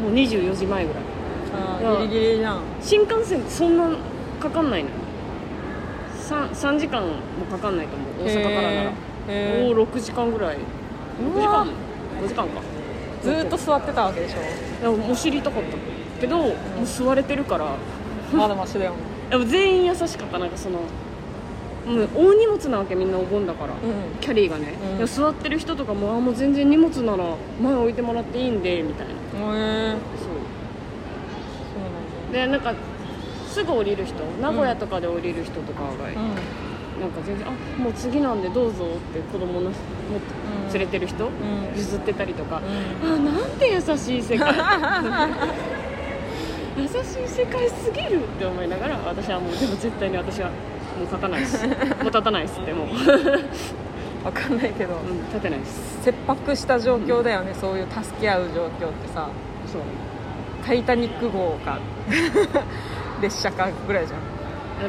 [0.00, 1.02] もう24時前ぐらい。
[1.52, 2.60] あーギリギリじゃん。
[2.80, 3.90] 新幹線ってそんな
[4.40, 4.94] かかんないのよ。
[6.20, 7.08] 3, 3時間も
[7.50, 8.92] かかんないと思う大阪からなら。
[9.28, 9.68] へー。
[9.68, 10.56] おお6時間ぐらい。
[10.56, 11.66] 6時間うわ。
[12.22, 12.60] 5時間か
[13.24, 14.36] ずーっと座ってたわけでしょ。
[14.82, 15.76] でもお知りたかった
[16.20, 17.66] けど、もう座れてるから。
[18.32, 18.96] まだマシだよね
[19.30, 20.38] でも全員優しかった。
[20.38, 20.80] なんかその
[21.86, 23.80] もう大荷物なわけみんなお盆だから、うん。
[24.20, 24.98] キャリーがね、うん。
[24.98, 27.24] でも座ってる人とかもあもう全然荷物なら
[27.62, 29.12] 前置いてもらっていいんでみたいな。
[29.12, 29.16] へ
[29.88, 29.98] えそう。
[29.98, 30.04] そ
[32.30, 32.74] うでなんか
[33.48, 34.16] すぐ降りる人。
[34.40, 35.98] 名古屋とかで降りる人とかが、なん。
[36.34, 36.40] だ
[37.00, 39.76] なんか全然「あもう次なんでどうぞ」って子供の持って
[40.68, 41.28] うん連れてる人、ん。
[41.76, 42.60] 譲ってたりとか、
[43.02, 43.12] うん。
[43.12, 44.54] あなんて優しい世界。
[46.76, 50.54] 優しい世界すぎるって思いながら私はもうでも絶対に私はも
[50.98, 51.66] う立たないです。
[51.68, 52.94] もう立たないですってもう、うん、
[54.24, 54.94] わかんないけど。
[55.28, 56.02] 立てないです。
[56.02, 59.28] 切迫した状況だよねそういう助け合う状況ってさ。
[59.66, 59.82] そう
[60.66, 61.78] 「タイタニック号」か
[63.20, 64.33] 列車かぐらいじゃん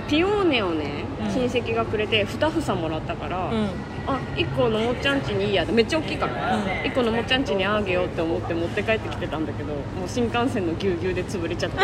[0.08, 1.30] ピオーネをね、うん。
[1.32, 3.70] 親戚がくれて2房もらったから、うん。
[4.08, 6.64] あ1個のもっちゃんちにいいやってめっちゃ大きいから、うん。
[6.64, 11.78] 1個のもっちゃんちにあげようって思って持って帰ってきてたんだけどもう新幹線のぎゅうぎゅうで潰れちゃって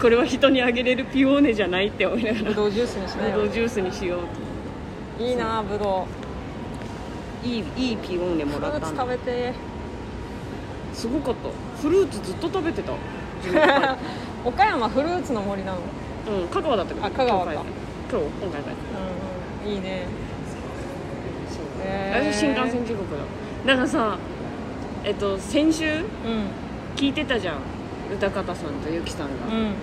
[0.00, 3.34] これは人にあげれるピオーネじゃないって思いながらぶどうジュースにしなよ。
[3.34, 4.18] ブドウジュースにしよ
[5.18, 6.06] ういいなぶど
[7.42, 9.52] といいいいピオーネもらった食べて。
[10.92, 11.48] すごかった。
[11.80, 12.92] フルーツずっと食べてた。
[14.44, 15.78] 岡山フルーツの森なの
[16.28, 17.06] うん香川だったけど。
[17.06, 17.52] あ香川か。
[17.52, 18.78] 今日今回帰って
[19.64, 19.76] うんうん。
[19.76, 20.06] いいね。
[21.48, 21.86] そう。
[21.86, 22.32] へー。
[22.32, 23.04] 新幹線時刻
[23.64, 23.74] だ。
[23.74, 24.18] だからさ
[25.04, 26.04] えっと先週うん。
[26.96, 27.56] 聞いてたじゃん。
[28.12, 29.74] 歌方さんとゆきさんが、うん。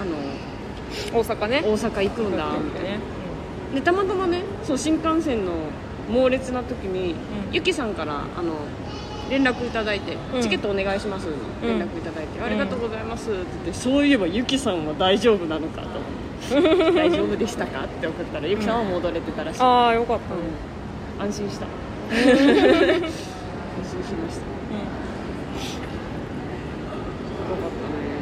[0.00, 0.16] あの
[1.12, 1.62] 大阪ね。
[1.64, 2.46] 大阪行くんだ。
[2.58, 3.00] みたいなね。
[3.74, 5.52] でたまたまねそう新幹線の
[6.10, 7.16] 猛烈な時に、うん。
[7.52, 8.54] ゆきさんからあの
[9.30, 10.42] 連絡いただいて、うん。
[10.42, 11.24] チケットお願いします。
[11.26, 11.78] のうん。
[11.78, 13.30] 連絡いただいて、ありがとうございます。
[13.30, 15.88] って言ってそういえばゆきさんは大丈夫なのかと
[16.92, 17.84] 大丈夫でしたか？
[17.84, 20.18] って送ったらゆきさんは戻れてたらしい、ああよかっ
[21.18, 21.24] た。
[21.24, 21.66] 安心した。
[22.10, 24.42] 安心しました。
[27.50, 27.70] よかっ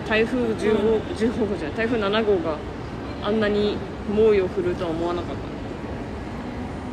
[0.06, 0.22] たね。
[0.22, 2.56] 台風10号、10号じゃない台風7号が
[3.22, 3.76] あんなに
[4.14, 5.36] 猛威を振るうとは思わなかっ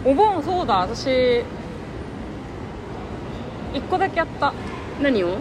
[0.03, 0.09] た。
[0.09, 0.79] お盆そうだ。
[0.79, 1.41] 私
[3.73, 4.53] 一個だけやった。
[5.01, 5.37] 何を？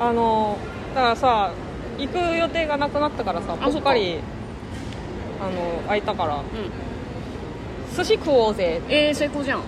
[0.00, 0.56] あの
[0.94, 1.52] だからさ
[1.98, 4.20] 行く予定がなくなったからさあぽっかり
[5.40, 6.36] あの空いたから。
[6.36, 6.44] うん。
[7.96, 8.80] 寿司食おうぜ。
[8.88, 9.58] えー、最高じゃん。
[9.58, 9.64] うん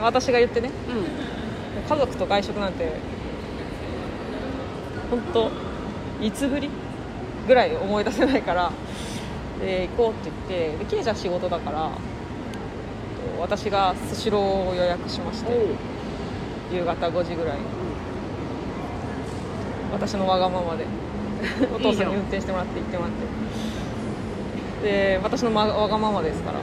[0.00, 0.70] 私が言ってね。
[1.88, 2.92] 家族と外食なんて
[5.10, 5.50] 本当
[6.20, 6.68] いつぶり？
[7.46, 8.72] ぐらい思い出せないから。
[9.60, 11.90] で行こうって言ってでケイちゃん仕事だから
[13.38, 15.52] 私がスシローを予約しまして
[16.74, 17.58] 夕方5時ぐらい。
[19.92, 20.84] 私のわがままで。
[21.74, 23.12] お父さんに運転してもらって行ってもらっ
[24.82, 24.88] て。
[24.88, 26.58] で私のまわがままですから。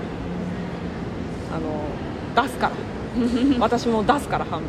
[1.55, 2.73] あの出すから。
[3.59, 4.67] 私も出すから半分。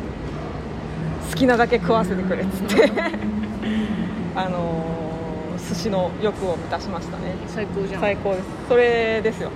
[1.29, 2.91] 好きなだけ食わせてくれっつって。
[4.35, 4.85] あの
[5.69, 7.35] 寿司の欲を満たしましたね。
[7.47, 8.01] 最高じゃん。
[8.01, 8.43] 最高です。
[8.69, 9.49] それですよ。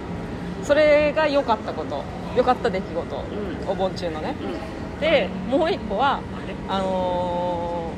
[0.63, 2.03] それが良かったこと。
[2.35, 3.19] 良かった出来事、う
[3.67, 4.35] お盆中のね。
[4.41, 6.21] うんでもう一個は
[6.67, 7.91] あの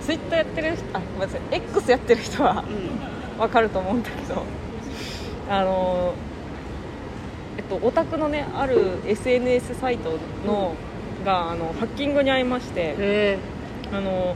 [0.00, 3.40] ツイッターやってる人あごめんなさい X やってる人はうん。
[3.40, 4.42] わかると思うんだけど
[5.48, 6.12] あの
[7.56, 10.74] えっとオタクのねある SNS サイトの、
[11.24, 13.38] があのハッキングに遭いましてへ
[13.92, 14.34] あの、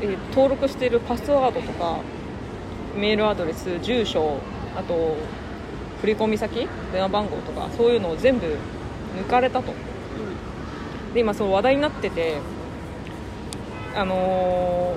[0.00, 2.00] えー登録しているパスワードとか
[2.96, 4.38] メールアドレス住所
[4.76, 5.16] あと
[6.00, 8.46] 振込先電話番号とかそういうのを全部
[9.16, 9.72] 抜かれたと
[11.14, 12.36] で今そう話題になってて
[13.96, 14.94] あの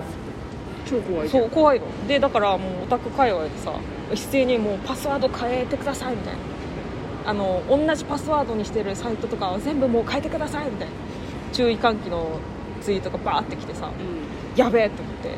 [0.85, 1.85] 超怖ーいそう怖いの。
[2.07, 3.73] でだからもうオタク界隈でさ
[4.11, 6.39] 一斉にもうパスワード変えてくださいみたいな。
[7.23, 10.93] あの同じパスワードにしてるサイトとかは全部もう変えてくださいみたいな。
[11.53, 12.39] 注意喚起の
[12.81, 14.59] ツイートがバーってきてさうん。
[14.59, 15.29] やべえと思って。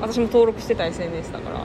[0.00, 1.58] 私も登録してた SNS だから。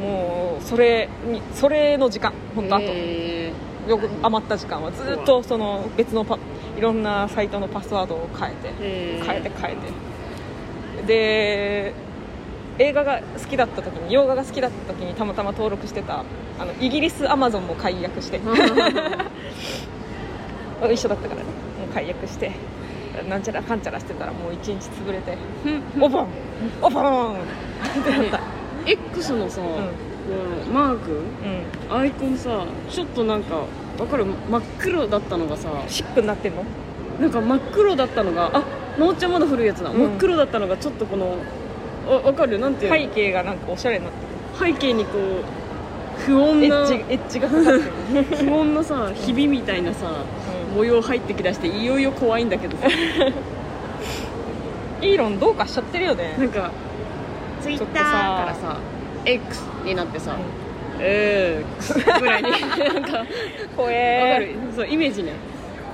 [0.00, 3.52] もうそれにそれの時間本当あと、へ
[3.86, 4.90] よく余った時間は。
[4.90, 6.38] ずっとその別のパ
[6.76, 8.72] いろんなサイトのパスワードを変えて
[9.24, 11.06] 変えて変えて。
[11.06, 11.94] で
[12.78, 16.24] 映画が好きだった時に洋画が好きだった時にたまたま登録してた
[16.58, 18.40] あのイギリスアマゾンも解約して。
[20.90, 21.46] 一緒だったからね。
[21.46, 22.50] もう解約して。
[23.28, 25.36] なんちゃらかんちゃらしてたらもう一日潰れて。
[26.00, 26.28] オボン
[26.80, 27.36] オボンっ
[28.04, 28.40] てなった、
[28.86, 29.64] X のさ、ん。
[29.64, 29.70] こ
[30.66, 31.22] のマーク
[31.90, 33.64] うん、アイコンさちょっとなんか
[34.02, 34.24] わかる？
[34.24, 36.64] 真っ黒だったのがさシックになってんの？
[37.20, 38.64] なんか真っ黒だったのがあ
[38.98, 39.98] のおっちゃんまだ古いやつだ、うん。
[39.98, 41.36] 真っ黒だったのがちょっとこの
[42.08, 42.58] わわかる？
[42.58, 44.72] なんていうの、背景がなんかおしゃれになってる。
[44.74, 45.44] 背景にこう
[46.26, 47.80] 不穏なエッジエッジがかかってる、
[48.24, 50.24] 不穏なさひびみたいなさ、
[50.74, 52.88] 模様入ってきだしていよいよ怖いんだけどさ。
[55.00, 56.36] イーロンどうかしちゃってるよね。
[56.38, 56.70] なんか
[57.60, 57.86] ツイッター。
[57.94, 58.78] からさ
[59.24, 60.36] X になってさ、
[61.04, 62.50] えーぐらいに。
[62.54, 63.26] なんか
[63.76, 64.56] 怖わかえる。
[64.74, 65.32] そうイメージね。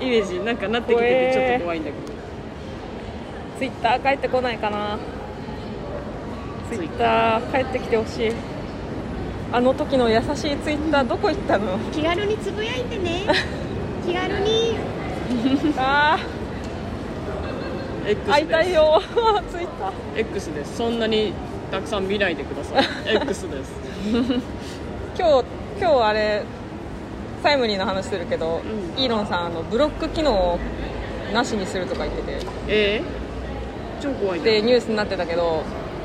[0.00, 0.38] イメージ。
[0.40, 2.18] なんかなってきててちょっと怖いんだけど。
[3.58, 4.98] ツイッター帰ってこないかな。
[6.70, 7.52] ツイッター。
[7.52, 8.32] 帰ってきてほしい。
[9.50, 10.20] あの時の優し
[10.52, 11.78] いツイッターどこ行ったの？
[11.90, 13.22] 気軽につぶやいてね。
[14.06, 14.76] 気軽に。
[15.78, 16.18] あ
[18.06, 18.28] X です。
[18.28, 19.02] ー会いたいよ。
[19.50, 20.20] ツイッター。
[20.20, 20.76] X です。
[20.76, 21.32] そんなに
[21.70, 23.16] たくさん見ないでください。
[23.16, 23.72] X です
[25.18, 25.44] 今日
[25.80, 26.44] 今日あれ
[27.42, 29.02] タイムリーな話するけど、うん。
[29.02, 30.58] イーロンさんあのブロック機能を
[31.34, 32.46] なしにするとか言ってて。
[32.68, 35.64] えー、超怖いでねニュースになってたけど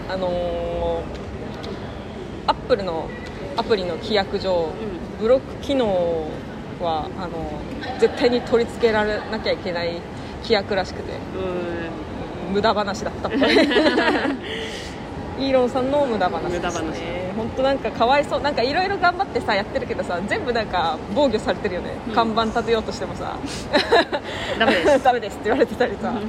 [0.09, 1.23] あのー
[2.45, 3.07] アップルの
[3.55, 4.69] アプリの規約上、
[5.19, 6.27] ブロック機能
[6.81, 7.61] はあの
[7.99, 10.01] 絶対に取り付けられなきゃいけない
[10.41, 11.13] 規約らしくて。
[11.37, 12.53] うん。
[12.53, 13.29] 無駄話だった。
[13.29, 13.41] っぽい
[15.39, 18.41] イーロンさんの無駄話です無駄話ね本当なんかかわいそう。
[18.41, 22.13] なんかいろいろ頑張ってさやってるけどさ全部なんか防御されてるよね、うん。
[22.13, 23.37] 看板立てようとしてもさ。
[24.59, 25.03] ダメです。
[25.03, 26.13] ダメですって言われてたりさ。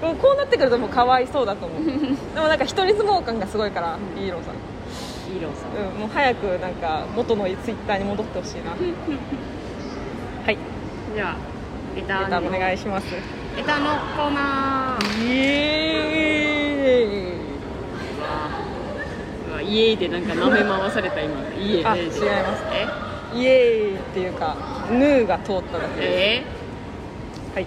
[0.00, 1.84] こうこうなってくるともうかわいそうだと思う。
[2.34, 4.54] でもなんか一人相撲感がすごいから、イーロンさん。
[5.32, 5.94] ヒーローさん。
[5.94, 8.70] うん、もう早くなんか元のツイッターに戻ってほしいな。
[10.44, 10.58] はい。
[11.14, 11.36] じゃあ
[11.94, 13.06] レターお願いします。
[13.56, 15.24] レターのコーナー。
[15.24, 17.32] イエーイ
[19.48, 22.20] うわイエーイでなんか舐め回された今イエーイあ違います。
[23.34, 23.38] え？
[23.38, 23.52] イエー
[23.92, 24.54] イっていうか
[24.90, 26.44] ヌーが通っただけでえ？
[27.54, 27.64] はい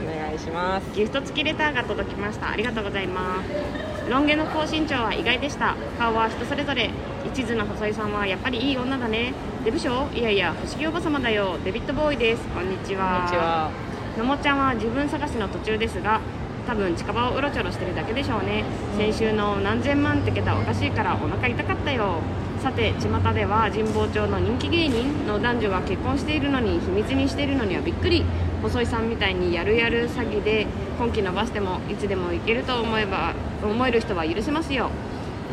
[0.00, 0.86] お願いします。
[0.92, 2.50] ー、ギフト付きレターが届きました。
[2.50, 4.08] ありがとうございます。
[4.08, 5.74] ロン毛の高身長は意外でした。
[5.98, 6.90] 顔は人それぞれ。
[7.26, 9.34] 一途な細井さんはやっぱりいい女だね。
[9.64, 11.58] デブ賞いやいや不思議おばさまだよ。
[11.64, 12.42] デビッドボーイです。
[12.54, 13.70] こんにちこはんにちは。
[14.16, 16.20] のもちゃんは自分探しの途中ですが
[16.68, 18.62] 多分近場をうろちょろしてるだけでしょうね。
[18.98, 22.20] 先週の何千万って桁おかしいからお腹痛かったよ。
[22.62, 28.22] さて巷では神保町の人気芸人の男女が結婚しているのに秘密にしているのにはびっくり。
[28.60, 30.66] 細井さんみたいにやるやる詐欺で
[30.98, 34.90] 今期伸ばしてもいつでもいけると思えば思える人は許せますよ、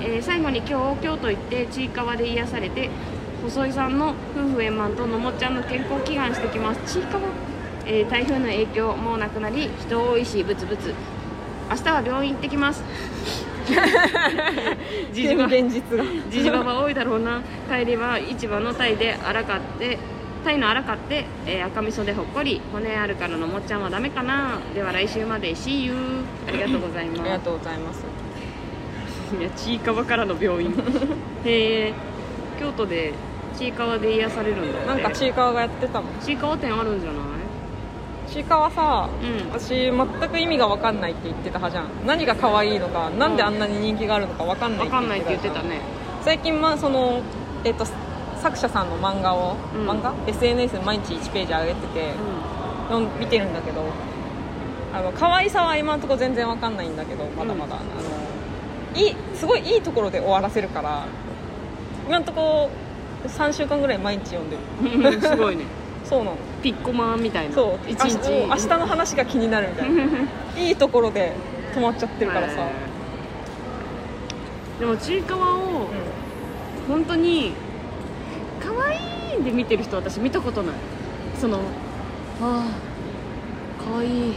[0.01, 2.89] えー最後に今日京都行ってちいかわで癒されて
[3.43, 6.79] 細井さんの夫婦円満とのもっちゃんの健康祈願してきます。
[6.91, 7.23] ちいかわ、
[7.85, 10.93] えー台風の影響もうなくなり人多いしブツブツ。
[11.69, 12.83] 明日は病院行ってきます。
[15.13, 16.03] じじば現実が。
[16.29, 17.41] じじばば多いだろうな。
[17.69, 19.97] 帰りは市場のタイで荒買って
[20.43, 24.59] タイの荒買って、えー赤味噌でほっこり骨あるからのもっちゃんはダメかな。
[24.73, 25.93] では来週まで See you
[26.47, 27.21] ありがとうございます。
[27.21, 28.03] ありがとうございます。
[29.39, 30.71] いやちいかわからの病院。
[31.45, 31.93] へえ。
[32.59, 33.13] 京都で
[33.57, 36.11] ちいかわで癒されるんだってなんかちいかわがやってたもん。
[36.21, 37.34] ちいかわ店あるんじゃない？
[38.25, 39.49] ちいかわさうん。
[39.51, 42.05] 私全く意味が分かんないって言ってた派じゃん。
[42.05, 45.81] 何が可愛いのかなんであんなに人気があるのか分かんないわかんないって言ってたね。
[46.23, 47.21] 最近まあその
[47.63, 47.85] えっと
[48.41, 49.89] 作者さんの漫画を、うん。
[49.89, 52.13] 漫画？SNS に毎日1ページ上げてて、
[52.89, 53.09] 読ん。
[53.19, 53.83] 見てるんだけど
[54.93, 57.83] あの可愛さは今のところ全然わかんないんだけどまだまだ、あの
[58.99, 61.05] いいすごいいいところで終わらせるから
[62.07, 62.69] 今のとこ
[63.23, 64.61] ろ3週間ぐらい毎日読んでる。
[65.09, 65.65] うんすごいね
[66.05, 66.37] そうなの。
[66.61, 67.55] ピッコマンみたいな。
[67.55, 67.89] そう。
[67.89, 68.15] 一日。
[68.47, 70.03] 明日明日の話が気になるみたいな。
[70.57, 71.33] いいところで
[71.73, 75.87] 止まっちゃってるからさ、へーでもちいかわをう
[76.87, 77.53] 本当に
[78.61, 80.75] 可愛いで見てる人私見たことない。
[81.39, 81.61] そのあ
[82.41, 82.65] あ
[83.83, 84.33] 可愛い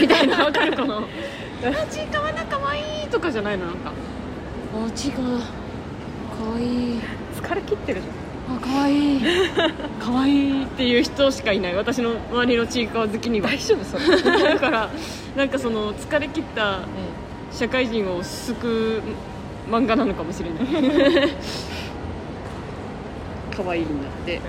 [0.00, 0.44] みたいな。
[0.46, 3.66] わかるかなあちいかわな可愛いとかじゃないの？
[3.66, 3.92] なんか。
[4.86, 5.28] あちいかわ。
[6.36, 6.66] 可愛い。
[6.96, 7.00] ん、
[7.40, 8.23] 疲れ切ってるじゃん
[8.56, 9.20] あ可愛い。
[10.00, 11.74] 可愛いっていう人しかいない。
[11.74, 13.48] 私の周りのちいかわ好きには。
[13.48, 14.88] 大丈夫それ、だから
[15.36, 16.80] なんかその疲れ切った
[17.52, 19.02] 社会人を救
[19.68, 20.64] う漫画なのかもしれない。
[23.56, 24.40] 可愛いんだって。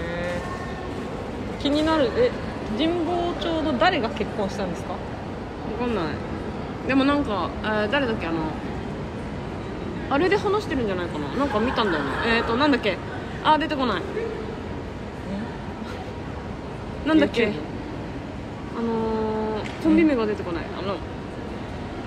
[1.59, 2.09] 気になる。
[2.17, 2.31] え
[2.77, 4.95] 神保町の誰が結婚したんですか？
[5.79, 6.05] 分かんない。
[6.87, 8.27] でもなんか、えー誰だっけ？
[8.27, 8.37] あの
[10.09, 11.27] あれで話してるんじゃないかな。
[11.37, 12.09] なんか見たんだよね。
[12.37, 12.97] えっ、ー、となんだっけ？
[13.45, 14.01] あー出てこない。
[17.07, 17.45] なんだっけ？
[18.77, 20.95] あのー、コンビ名が出てこない、あの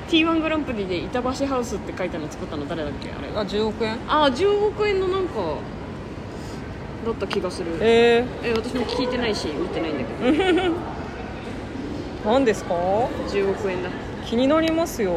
[0.08, 3.10] T1 グランプリで板橋ハウスって書いたの作ったの誰だっけ？
[3.10, 3.28] あれ。
[3.28, 3.92] あ10億円？
[4.08, 5.34] ああ10億円のなんか
[7.06, 7.78] だった気がする。
[7.80, 10.30] ええ私も聞いてないし見てないんだけど。
[10.32, 10.72] ー、
[12.26, 13.90] 何ですか？10億円だ。
[14.26, 15.12] 気になりますよ。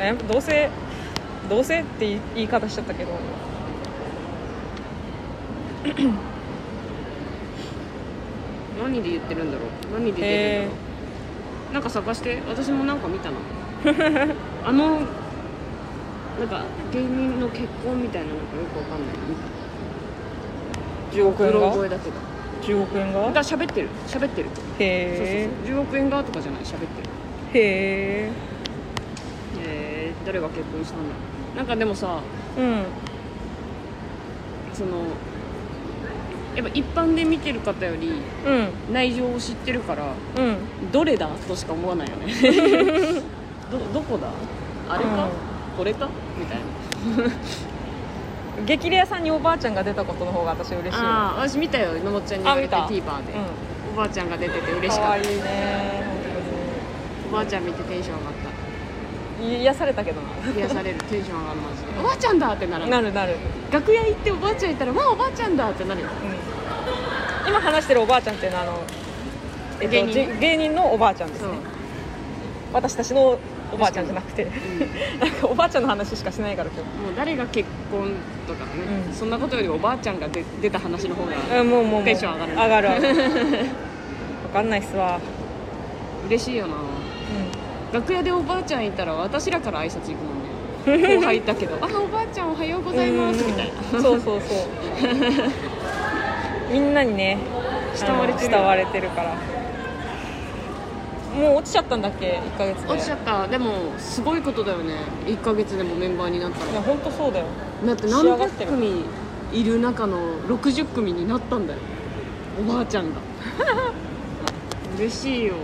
[0.00, 0.68] えどうせ
[1.48, 3.10] どうせって言い方しちゃったけど
[8.82, 9.68] 何で言ってるんだろう？
[9.92, 10.72] 何で出てるんだえろ
[11.70, 11.74] う？
[11.74, 12.40] なんか探して。
[12.48, 13.36] 私もなんか見たな
[14.64, 21.70] あのなんか芸人の結婚みたいななんかよくわかんない見た10億円が？
[21.72, 22.16] 声だけど
[22.62, 23.20] 10億円が？
[23.32, 23.88] が喋ってる。
[24.06, 24.48] 喋ってる。
[24.78, 25.78] へそうそうそう。
[25.78, 26.62] 10億円がとかじゃない。
[26.62, 26.88] 喋ってる。
[27.54, 28.32] えへ
[29.64, 31.14] えー、誰が結婚したんだ
[31.56, 32.20] なんかでもさ
[32.58, 32.84] えうん。
[34.74, 35.04] その
[36.58, 38.68] やっぱ一般で見てる方よりうん。
[38.92, 40.56] 内情を知ってるからうん。
[40.90, 42.34] どれだとしか思わないよね。
[43.70, 44.26] どどこだ？
[44.88, 45.30] あれか、うん。
[45.76, 46.08] これか？
[46.36, 46.64] みたいな。
[48.66, 51.02] 激レアさんにおばあちゃんが出たことの方が私嬉しい。
[51.04, 51.92] ああ私見たよ。
[52.02, 53.02] のもっちゃんに言われて TVer たで、う
[53.94, 55.16] おばあちゃんが出てて嬉んしかった。
[55.18, 56.02] いいね。
[57.30, 58.42] おばあちゃん見てテンション上がっ本
[59.38, 60.28] 当に癒されたけどな。
[60.52, 60.98] た癒される。
[60.98, 62.00] テンション上がるマジで。
[62.00, 63.36] おばあちゃんだってなるなるなる、
[63.70, 66.08] 楽屋行っておばあちゃんいたらわあおばあちゃんだってなるよ。
[66.08, 66.12] うん、
[67.48, 68.78] 今話してるおばあちゃんっていうのはあの、
[69.80, 70.12] えっと、芸人。
[70.12, 71.48] じ芸人のおばあちゃんですね、
[72.72, 73.38] 私たちの
[73.72, 74.44] おばあちゃんじゃなくて。
[74.44, 75.20] うん。
[75.20, 78.12] なんかおばあちゃんの話しかしないから今もう誰が結婚
[78.46, 78.70] とかね、
[79.08, 79.14] うん。
[79.14, 82.52] そんなことよりおばあちゃんが出出た話の方がもうもうテンション上がる。
[82.52, 85.18] 上がる分 かんないっすわ、
[86.26, 86.74] 嬉しいよな。
[86.74, 86.78] う
[87.92, 90.48] 楽屋でおばあちゃんいたら私らから挨拶行くもんね。
[91.16, 94.00] 後輩だけど「あおばあちゃんおはようございます」みたいな。
[94.00, 94.58] そうそうそう
[96.70, 97.38] みんなにね
[97.94, 98.56] 慕われてる。
[98.56, 99.34] われてるから。
[101.34, 102.92] もう落ちちゃったんだっけ？1ヶ月で。
[102.92, 103.48] 落ちちゃった。
[103.48, 104.94] でもすごいことだよね。
[105.26, 107.46] 1ヶ月でもメンバーになったらいや本当そうだよ。
[107.86, 109.04] だって仕上何がってる百組
[109.52, 111.78] いる中の60組になったんだよ。
[112.60, 113.20] おばあちゃんが。
[114.98, 115.54] 嬉しいよ。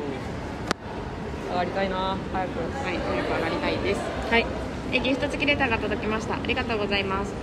[1.51, 2.17] 上がりたいな。
[2.33, 2.85] 早く。
[2.85, 4.01] はい早く上がりたいです。
[4.31, 4.47] はい。
[4.93, 6.35] えギフト付きレターが届きました。
[6.35, 7.35] ありがとうございます。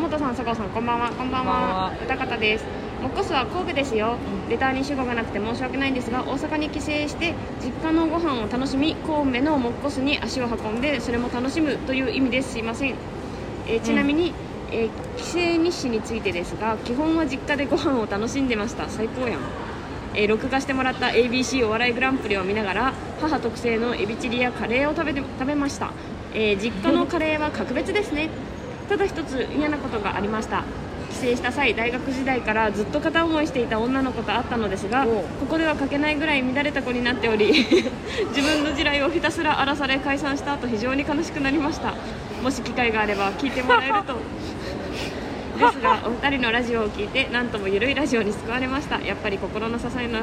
[0.00, 1.08] 本さん佐川さんこんばんは。
[1.10, 1.84] こんばんこんばんは。
[1.86, 4.16] は歌方ですもっこすは神戸ですよ、
[4.48, 12.94] レターに主語がなくて申し訳ないんですが大阪に帰省して実家のご飯を楽しみ神戸のもっこすに足を運んでそれも楽しむという意味ですすいません、
[13.68, 14.32] えーちなみに、
[14.72, 18.88] えー帰省日誌についてですが基本は実家でご飯を楽しんでました。
[18.88, 19.40] 最高やん。
[20.14, 25.92] えー録画してもらった ABC お笑いグランプリを見ながら母特製のエビチリやカレーを食べて食べました、
[26.34, 28.30] えー実家のカレーは格別ですね。
[28.88, 30.64] ただ一つ嫌なことがありました
[31.10, 37.46] 帰省した際大学時代からずっと片思いしていた女の子と会ったのですがここでは書けないぐらい乱れた子になっており
[38.28, 41.94] 自分の地雷をひたすら荒らされ解散した後非常に悲しくなりました。
[42.42, 44.14] もし機会があれば聞いてもらえると。
[45.58, 49.00] ですがお二人のラジオを聞いて何ともゆるいラジオに救われました。
[49.00, 50.20] やっぱり心の支えの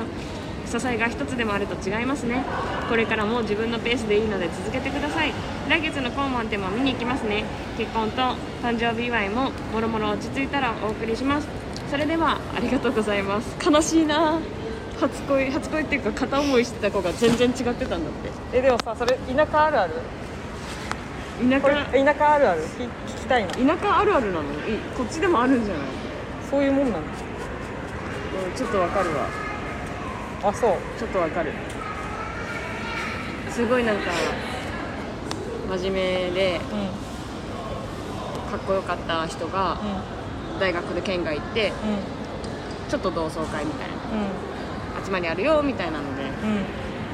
[0.67, 2.43] 支えが一つでもあると違いますね。
[2.89, 5.31] これからも自分のペースでいいので続けてください。
[5.69, 7.43] 来月のコーマンテも見に行きますね。
[7.77, 8.21] 結婚と
[8.61, 11.47] 誕生日祝いももろもろ落ち着いたらお送りします。
[11.89, 13.55] それではありがとうございます。
[13.63, 14.39] 悲しいな。
[14.99, 18.13] 初恋初恋っていうか片思いしてた子が全然違ってたんだっ
[18.51, 18.57] て。
[18.57, 19.93] えでもさそれ田舎あるある？
[21.49, 21.67] 田舎。
[21.91, 22.63] 田舎あるある？
[22.63, 22.89] 聞聞
[23.19, 23.75] きたいな。
[23.75, 24.43] 田舎あるあるなの？
[24.43, 24.45] い。
[24.97, 25.83] こっちでもあるんじゃない？
[26.49, 26.99] そういうもんなの？
[26.99, 27.05] うん
[28.55, 29.27] ちょっとわかるわ
[30.45, 30.71] あそう。
[30.99, 31.51] ちょっとわかる。
[33.49, 34.11] すごいなんか
[35.77, 36.87] 真面目でうんうん
[38.51, 39.77] かっこよかった人が
[40.59, 41.71] 大学で県外行ってう
[42.91, 43.95] ちょっと同窓会みたいな。
[45.05, 46.31] 集まりあるよみたいなのでんうん。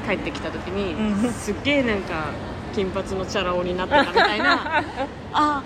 [0.06, 1.32] 帰ってきた時に、うん。
[1.32, 2.26] すっげえなんか
[2.74, 4.82] 金髪のチャラ男になってたみたいな。
[5.32, 5.62] あ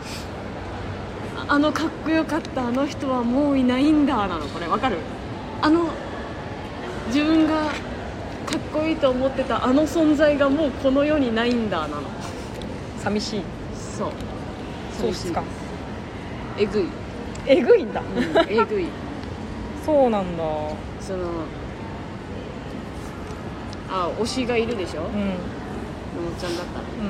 [1.49, 4.97] あのかっこよかったあの人はもういないんだなのこれわかる？
[5.62, 5.87] あの
[7.09, 7.65] 自分が
[8.47, 12.03] かっこいいと思ってたあの存在がもうこの世にないんだなの。
[12.99, 13.43] 寂しい。
[13.75, 14.11] そう。
[14.99, 15.43] そうっすか。
[16.59, 16.87] えぐい、
[17.47, 18.01] えぐいんだ。
[18.01, 18.87] うん、えぐい。
[19.85, 20.43] そうなんだ。
[21.01, 21.19] その
[23.89, 25.07] あ推しがいるでしょ、うん。
[25.07, 26.85] のもっちゃんだったら。
[26.85, 27.07] う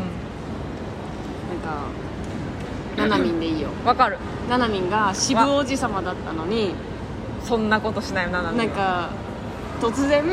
[2.97, 3.69] なんかななみんでいいよ。
[3.69, 4.19] ん わかる。
[4.49, 6.75] ななみんが渋王子様だったのに。
[7.47, 9.09] そんなことしないよななんなんか
[9.81, 10.23] 突然。
[10.25, 10.29] う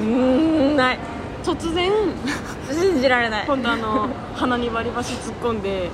[0.00, 0.98] ーんない。
[1.42, 1.90] 突然。
[2.70, 3.46] 信じられない。
[3.46, 5.90] 今度あの鼻に割り箸突っ込んで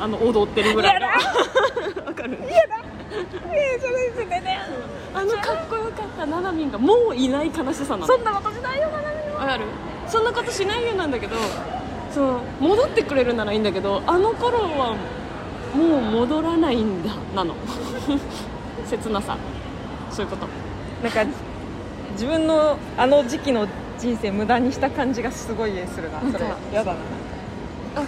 [0.00, 1.02] あの踊ってるぐらい
[2.06, 2.38] わかる。
[2.42, 4.60] えそれですね。
[5.14, 6.26] あのかっこよかった。
[6.26, 8.06] ななみんがもういない悲しさなの。
[8.06, 9.64] そんなことしないよななみわかる。
[10.06, 11.36] そんなことしないよなんだけど
[12.12, 14.94] その戻ってくれるならいいんだけどあの頃は
[15.74, 17.54] もう戻らないんだなの。
[18.86, 19.36] 切なさ。
[20.10, 20.46] そういうこと。
[21.02, 21.24] なんか
[22.12, 23.66] 自分のあの時期の
[23.98, 26.20] 人生無駄にした感じがすごいするな。
[26.20, 26.98] それなんかやだな。
[27.94, 28.00] あ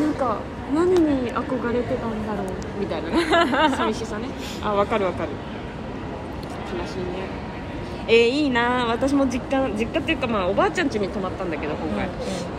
[0.00, 0.38] なんか
[0.74, 2.80] 何に憧れてたんだろう？
[2.80, 3.70] みたいなね。
[3.76, 4.28] 寂しさね。
[4.62, 5.30] あ分かる分かる。
[6.78, 7.04] 悲しいね。
[8.08, 8.86] えー、いいな。
[8.86, 12.08] 私も実家実家っていうかまあおばあちゃん家に泊まったんだけど今回、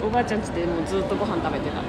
[0.06, 1.80] おばあちゃん家でもうずっとご飯食べてた。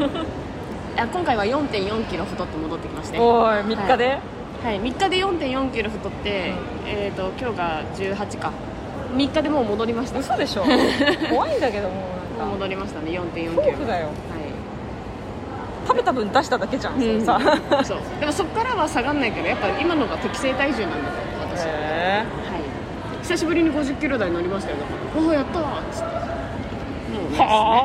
[1.02, 3.18] あ今回は4 4キロ太って戻ってきまして。
[3.18, 4.20] おい3日で、はい、
[4.62, 6.52] 3日で4 4キロ太って、
[6.86, 8.52] えー、と今日が18か。
[9.14, 10.16] 3日でもう戻りました。
[10.16, 10.64] も嘘でしょ。
[11.30, 12.54] 怖いんだけどもううなんか。
[12.54, 13.52] 戻りましたね4 4キロ。
[13.54, 14.06] 恐怖だよ。
[14.06, 14.14] はい。
[15.86, 17.20] 食べた分出しただけじゃん、うん。
[17.20, 17.26] そ
[17.84, 17.98] そう。
[18.20, 21.66] でもそこからは下がんないけどやっぱ今のが適正体重なんだと私、は。
[21.66, 22.24] い、へ
[23.22, 24.76] 久しぶりに5 0キロ台乗りましたよ。
[24.76, 26.06] だからおおやったわっつって。
[26.06, 27.82] もうえないはあ。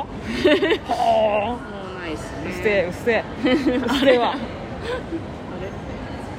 [0.91, 1.57] はも
[1.97, 2.43] うないっすね。
[2.43, 3.23] あ うっせえうっせえ。
[3.78, 4.36] うっせえわあ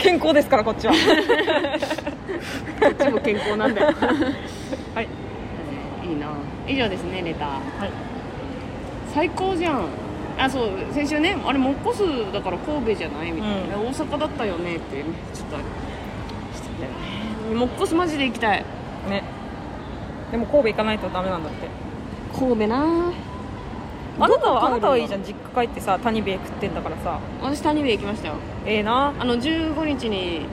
[0.06, 0.92] 健康ですからこっちは。
[0.92, 1.04] れこ
[2.92, 3.92] っちも健康なんだよ。
[4.94, 5.08] はい。
[6.06, 6.12] い。
[6.12, 6.28] いな。
[6.68, 7.44] 以上ですねレタ。
[7.44, 7.90] ーはい。
[9.12, 9.88] 最高じゃん。
[10.38, 13.32] あそう先週ねあれモッコスだから神戸じゃない？
[13.32, 13.86] みたいな、うん。
[13.88, 15.02] 大阪だったよねって
[15.34, 15.56] ちょっと
[16.56, 17.54] してたよね。
[17.56, 18.64] モッコスマジで行きたい。
[19.10, 19.24] ね。
[20.30, 21.66] でも神戸行かないとダメなんだって。
[22.32, 23.12] 神戸な
[24.18, 25.22] あなたはあなたはいいじゃん。
[25.22, 27.18] 実家帰ってさ谷兵衛食ってんだからさ。
[27.42, 28.34] 私谷部行きましたよ。
[28.64, 29.12] ええな。
[29.18, 30.46] あの15日に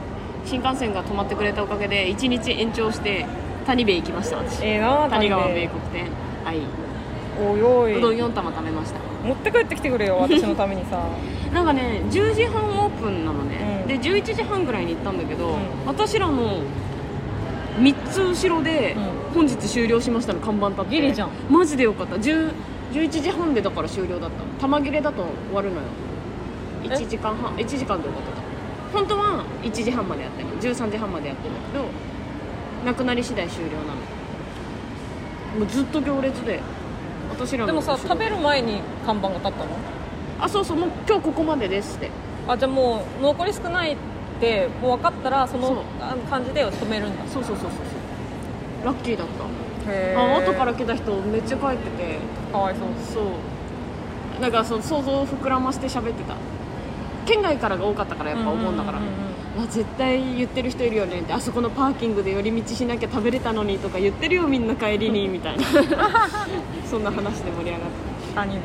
[0.46, 3.26] 新幹線が止まってくれたおかげで1日延長して
[3.66, 4.64] 谷部行きました私。
[4.64, 6.08] ええな谷川兵衛米国店。
[6.44, 6.60] はい。
[7.40, 7.98] おいおい。
[7.98, 9.00] うどん4玉食べました。
[9.26, 11.00] 持って帰ってきてくれよ 私のためにさ。
[11.54, 13.88] なんかね10時半オープンなのね、うん。
[13.88, 15.56] で11時半ぐらいに行ったんだけど、ん。
[15.86, 16.60] 私らの
[17.80, 18.96] 3つ後ろで
[19.32, 20.96] う本日終了しましたの看板立って。
[20.96, 21.30] ギリじゃん。
[21.50, 22.18] マジでよかった。
[22.18, 22.52] 10
[22.94, 24.62] 11時半でだから終了だった。
[24.62, 25.82] 玉切れだと終わるのよ。
[26.84, 27.56] え？1時間半。
[27.56, 28.44] 1時間で終わってた。
[28.94, 31.86] 本当は1時半までやってる13時半までやってるんだけど
[32.86, 33.96] なくなり次第終了なの。
[35.60, 36.60] もうずっと行列で
[37.30, 39.66] 私らのでもさ食べる前に看板が立ったの？
[40.40, 40.78] あそうそう。
[40.78, 42.12] もう今日ここまでですって。
[42.48, 43.98] あじゃあもう残り少ないっ
[44.40, 45.84] てもう分かったらその
[46.30, 47.26] 感じで止めるんだ。
[47.28, 47.78] そうそうそうそうそ
[48.84, 48.86] う。
[48.86, 49.44] ラッキーだった。
[49.46, 49.48] へ
[50.16, 52.20] あ後から来た人めっちゃ帰ってて。
[52.52, 52.88] かわいそう。
[53.14, 54.42] そう。
[54.42, 56.36] だからそう想像を膨らまして喋ってた。
[57.26, 61.32] 県外からが多かったからやっぱ思うんだから、うんうんうんあ絶対言ってる人いるよねって。
[61.32, 65.64] あそこのパーキングで寄り道しなきゃ食べれたのにとか言ってるよみんな帰りにみたいな。
[66.90, 68.14] そんな話で盛り上がって。
[68.34, 68.60] 谷で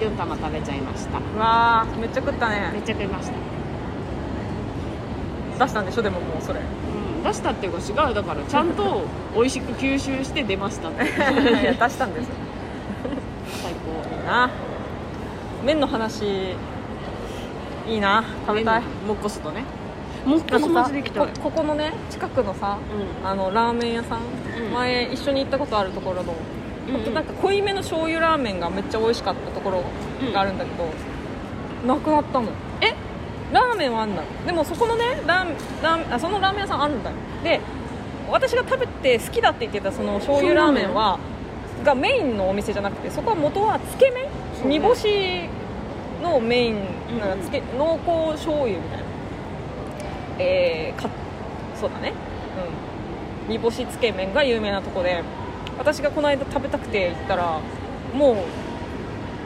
[0.00, 1.18] 4玉食べちゃいました。
[1.18, 3.30] うわーめっちゃ食っためっねちゃ食いまし
[5.58, 5.64] た。
[5.64, 6.58] 出したんでしょでももうそれ。
[6.58, 6.66] うん、
[7.24, 9.02] 出したっていうか違うだからちゃんと
[9.34, 11.04] 美味しく吸収して出ましたって。
[11.08, 12.28] いや出したんです
[13.62, 14.14] 最高。
[14.14, 14.50] いいな。
[15.64, 16.24] 麺の話
[17.88, 18.22] いいな。
[18.46, 18.82] 食べたい。
[19.06, 19.64] モッコスとね。
[20.26, 21.24] モッコスあのさマジできた。
[21.24, 22.78] いこここのね近くのさ
[23.22, 23.28] うん。
[23.28, 24.72] あのラーメン屋さん、うん。
[24.74, 26.34] 前一緒に行ったことあるところの、
[26.88, 27.14] うんうん。
[27.14, 29.82] なんか濃いめの醤油ラーメンがめっちゃ美味しかったところ
[30.32, 30.84] があるんだけど、
[31.86, 32.48] なくなったの。
[32.82, 32.94] え？
[33.54, 37.16] ラーメンはあんだでもそこのねラーあそのラーメン屋さんあるんだよ。
[37.42, 37.60] で
[38.28, 41.18] 私が食べて好きだって言ってたその醤油ラーメンは
[41.84, 44.26] がメインのお店じゃなくてそこは元はつけ麺、
[44.68, 45.48] 煮干し
[46.22, 46.74] のメイン
[47.12, 47.20] うん。
[47.20, 49.04] なんかつけ、濃厚醤油みたいな。
[50.38, 51.08] えー、か
[51.78, 52.12] そうだね。
[53.46, 53.52] うん。
[53.52, 55.22] 煮干しつけ麺が有名なとこで
[55.78, 57.60] 私がこの間食べたくて行ったら
[58.14, 58.36] もう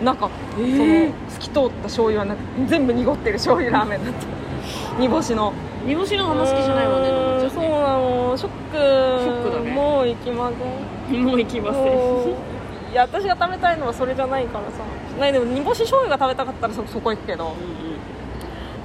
[0.03, 0.77] なんか、えー。
[0.77, 4.27] その透き通った醤油はなく全部濁ってる醤油ラーメンだった。
[5.01, 5.53] 煮干しの。
[5.87, 8.37] 煮干しのあんま好きじゃないわねのもちゃんそうなの。
[8.37, 9.71] ショックショックだね。
[9.73, 11.25] もう行きません。
[11.25, 14.83] もう行きませんいや私が食べたいのはそれじゃないからさ。
[15.21, 17.45] ないでも煮干し醤油が食べたかったらそそこ行くけど。
[17.45, 17.59] うんうん。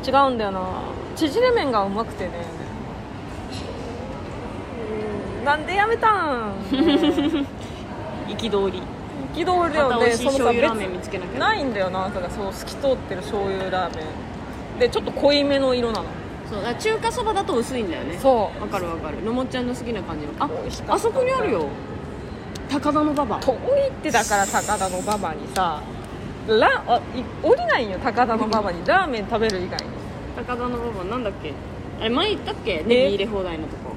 [0.06, 0.60] 違うんだよな。
[1.16, 2.32] 縮れ麺がうまくてね。
[5.40, 5.46] うん。
[5.46, 6.54] なんでやめたん？
[8.28, 8.82] 憤り
[9.34, 10.04] 憤りだまた。
[10.04, 12.06] よねそのさ醤油ラーメン見つけないんだよな。
[12.06, 14.80] だからそう透き通ってる醤油ラーメン。
[14.80, 16.06] でちょっと濃いめの色なの。
[16.50, 16.76] そう。
[16.76, 18.18] 中華そばだと薄いんだよね。
[18.20, 18.62] そう。
[18.62, 19.24] わかるわかる。
[19.24, 20.34] のもっちゃんの好きな感じの。
[20.40, 20.50] あ
[20.88, 21.68] あそこにあるよ。
[22.70, 23.40] 高田の馬場。
[23.40, 25.82] 遠いってだから高田の馬場にさ
[26.48, 28.80] ラあい降りないよ高田の馬場に。
[28.88, 29.92] ラーメン食べる以外に。
[30.36, 31.54] 高田の馬場なんだっけ？
[32.02, 32.84] あれ前行ったっけ？
[32.86, 33.94] ネギ入れ放題のとこ。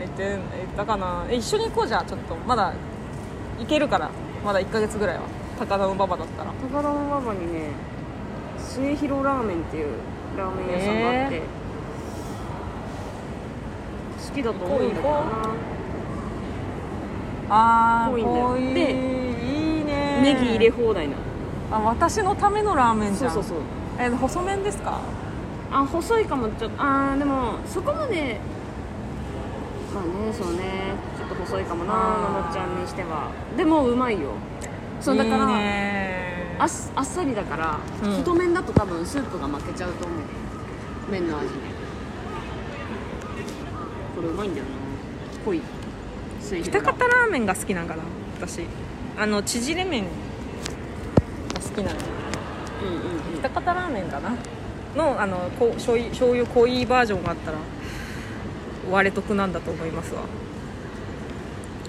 [0.00, 0.40] 行って行っ
[0.76, 1.26] たかな？
[1.30, 2.34] え一緒に行こうじゃあちょっと。
[2.46, 2.72] まだ
[3.58, 4.10] 行けるから
[4.48, 5.24] まだ1ヶ月ぐらいは。
[5.58, 6.50] 高田の馬場だったら。
[6.52, 7.68] 高田の馬場にね
[8.56, 9.88] 末広ラーメンっていう
[10.38, 11.42] ラーメン屋さんがあって、へ
[14.26, 15.20] 好きだと思うんだけどな。
[17.50, 18.54] あ濃いんだよ。
[18.54, 20.20] でいいね。
[20.22, 21.20] ネギ入れ放題なの。
[21.70, 23.30] あ私のためのラーメンじゃん。
[23.30, 23.58] そうそうそう。
[23.98, 24.98] え細麺ですか？
[25.70, 26.48] あ細いかも。
[26.52, 28.40] ちょっとあーでもそこまで。
[29.94, 30.94] まあねそうね
[31.48, 33.30] ちょっと細いかもなのもっちゃんにしては。
[33.56, 34.32] でもうまいよ。
[35.00, 38.12] そうだからあっあっさりだから、うん。
[38.18, 40.18] 太麺だと多分スープが負けちゃうと思う。
[41.10, 41.46] 麺の味。
[41.46, 41.52] に
[44.14, 44.70] これうまいんだよな。
[45.44, 45.62] 濃い。
[46.40, 48.02] 水北方ラーメンが好きなんかな
[48.40, 48.62] 私。
[49.16, 50.10] あの縮れ麺が
[51.60, 51.98] 好きなの
[52.82, 53.40] うんうんうん。
[53.40, 54.36] 北方ラーメンかな。
[54.96, 57.58] のあのこう醤油醤油濃いバージョンがあったら
[58.90, 60.22] 割れ得なんだと思いますわ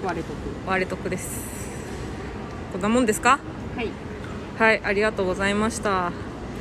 [0.04, 0.36] 割れとく。
[0.66, 1.40] 割れ得です。
[2.72, 3.38] こんなもんですか？
[3.76, 3.90] はい。
[4.58, 6.12] はいありがとうございました。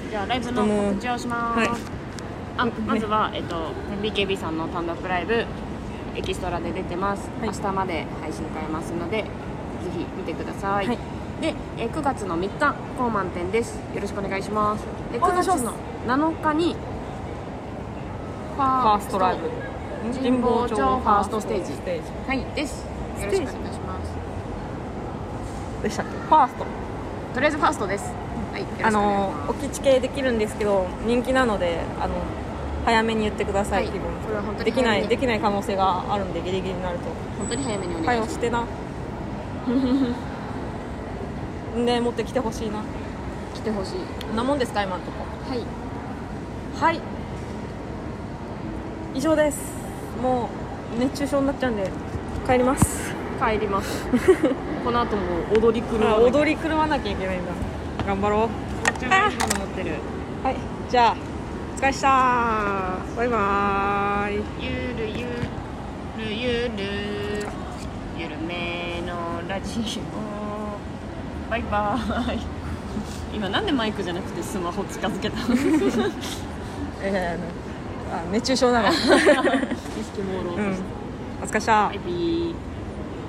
[0.09, 1.69] じゃあライブの告知をします、はい。
[2.57, 3.71] あまずは、えっと、
[4.01, 5.45] BKB さんの単独ライブ
[6.15, 7.49] エキストラで出てます、はい。
[7.49, 9.27] 明日まで配信変えますのでぜ
[9.95, 10.97] ひ見てください、はい。
[11.41, 13.75] でえ9月の3日高満点です。
[13.93, 14.85] よろしくお願いします。
[15.13, 15.63] で9お願いします。
[15.63, 15.73] 月の
[16.17, 16.75] 7日に
[18.55, 19.49] ファーストライブ。
[20.13, 21.73] 神保町ファーストステージ。
[21.73, 22.03] ステージ。
[22.27, 25.83] はいですよろしくお願いします。
[25.83, 26.11] でしたっけ？
[26.11, 26.65] ファースト。
[27.33, 28.13] とりあえずファーストです。
[28.51, 29.51] はいあのます。
[29.51, 32.15] 置き地系できるんですけど人気なのであの
[32.85, 37.05] 早めに言ってください、はいこれは本当にできないできない可能性があるんでギリギリになると。
[37.37, 38.63] 本当に早めにお願いします、してな。
[41.85, 42.83] で持ってきてほしいな。
[43.53, 43.91] 来てほしい。
[44.27, 45.17] こんなもんですか今のとこ。
[45.49, 45.63] はい。
[46.79, 47.01] はい。
[49.13, 49.57] 以上です。
[50.21, 50.49] も
[50.97, 51.89] う熱中症になっちゃうんで
[52.45, 53.08] 帰ります
[53.39, 54.05] 帰ります。
[54.83, 55.21] この後も
[55.55, 57.51] 踊り狂あわなきゃ踊り狂わなきゃいけないんだ。
[58.05, 58.49] 頑張ろう。
[60.43, 60.55] はい。
[60.89, 61.15] じゃあ
[61.75, 62.07] お疲れっした
[63.15, 64.43] バイバーイ。
[64.59, 65.25] ゆるゆ
[66.25, 67.47] るゆる
[68.17, 71.49] ゆるめのラジオ。
[71.49, 72.39] バイバーイ。
[73.33, 75.53] 今なんでマイクじゃなくてスマホ近づけたの？
[75.53, 75.57] 意
[75.91, 76.11] 識
[77.01, 79.17] えー、あ熱中症なの 朦朧と
[80.03, 80.75] して、うん。
[81.41, 82.68] お疲れっしたバイビー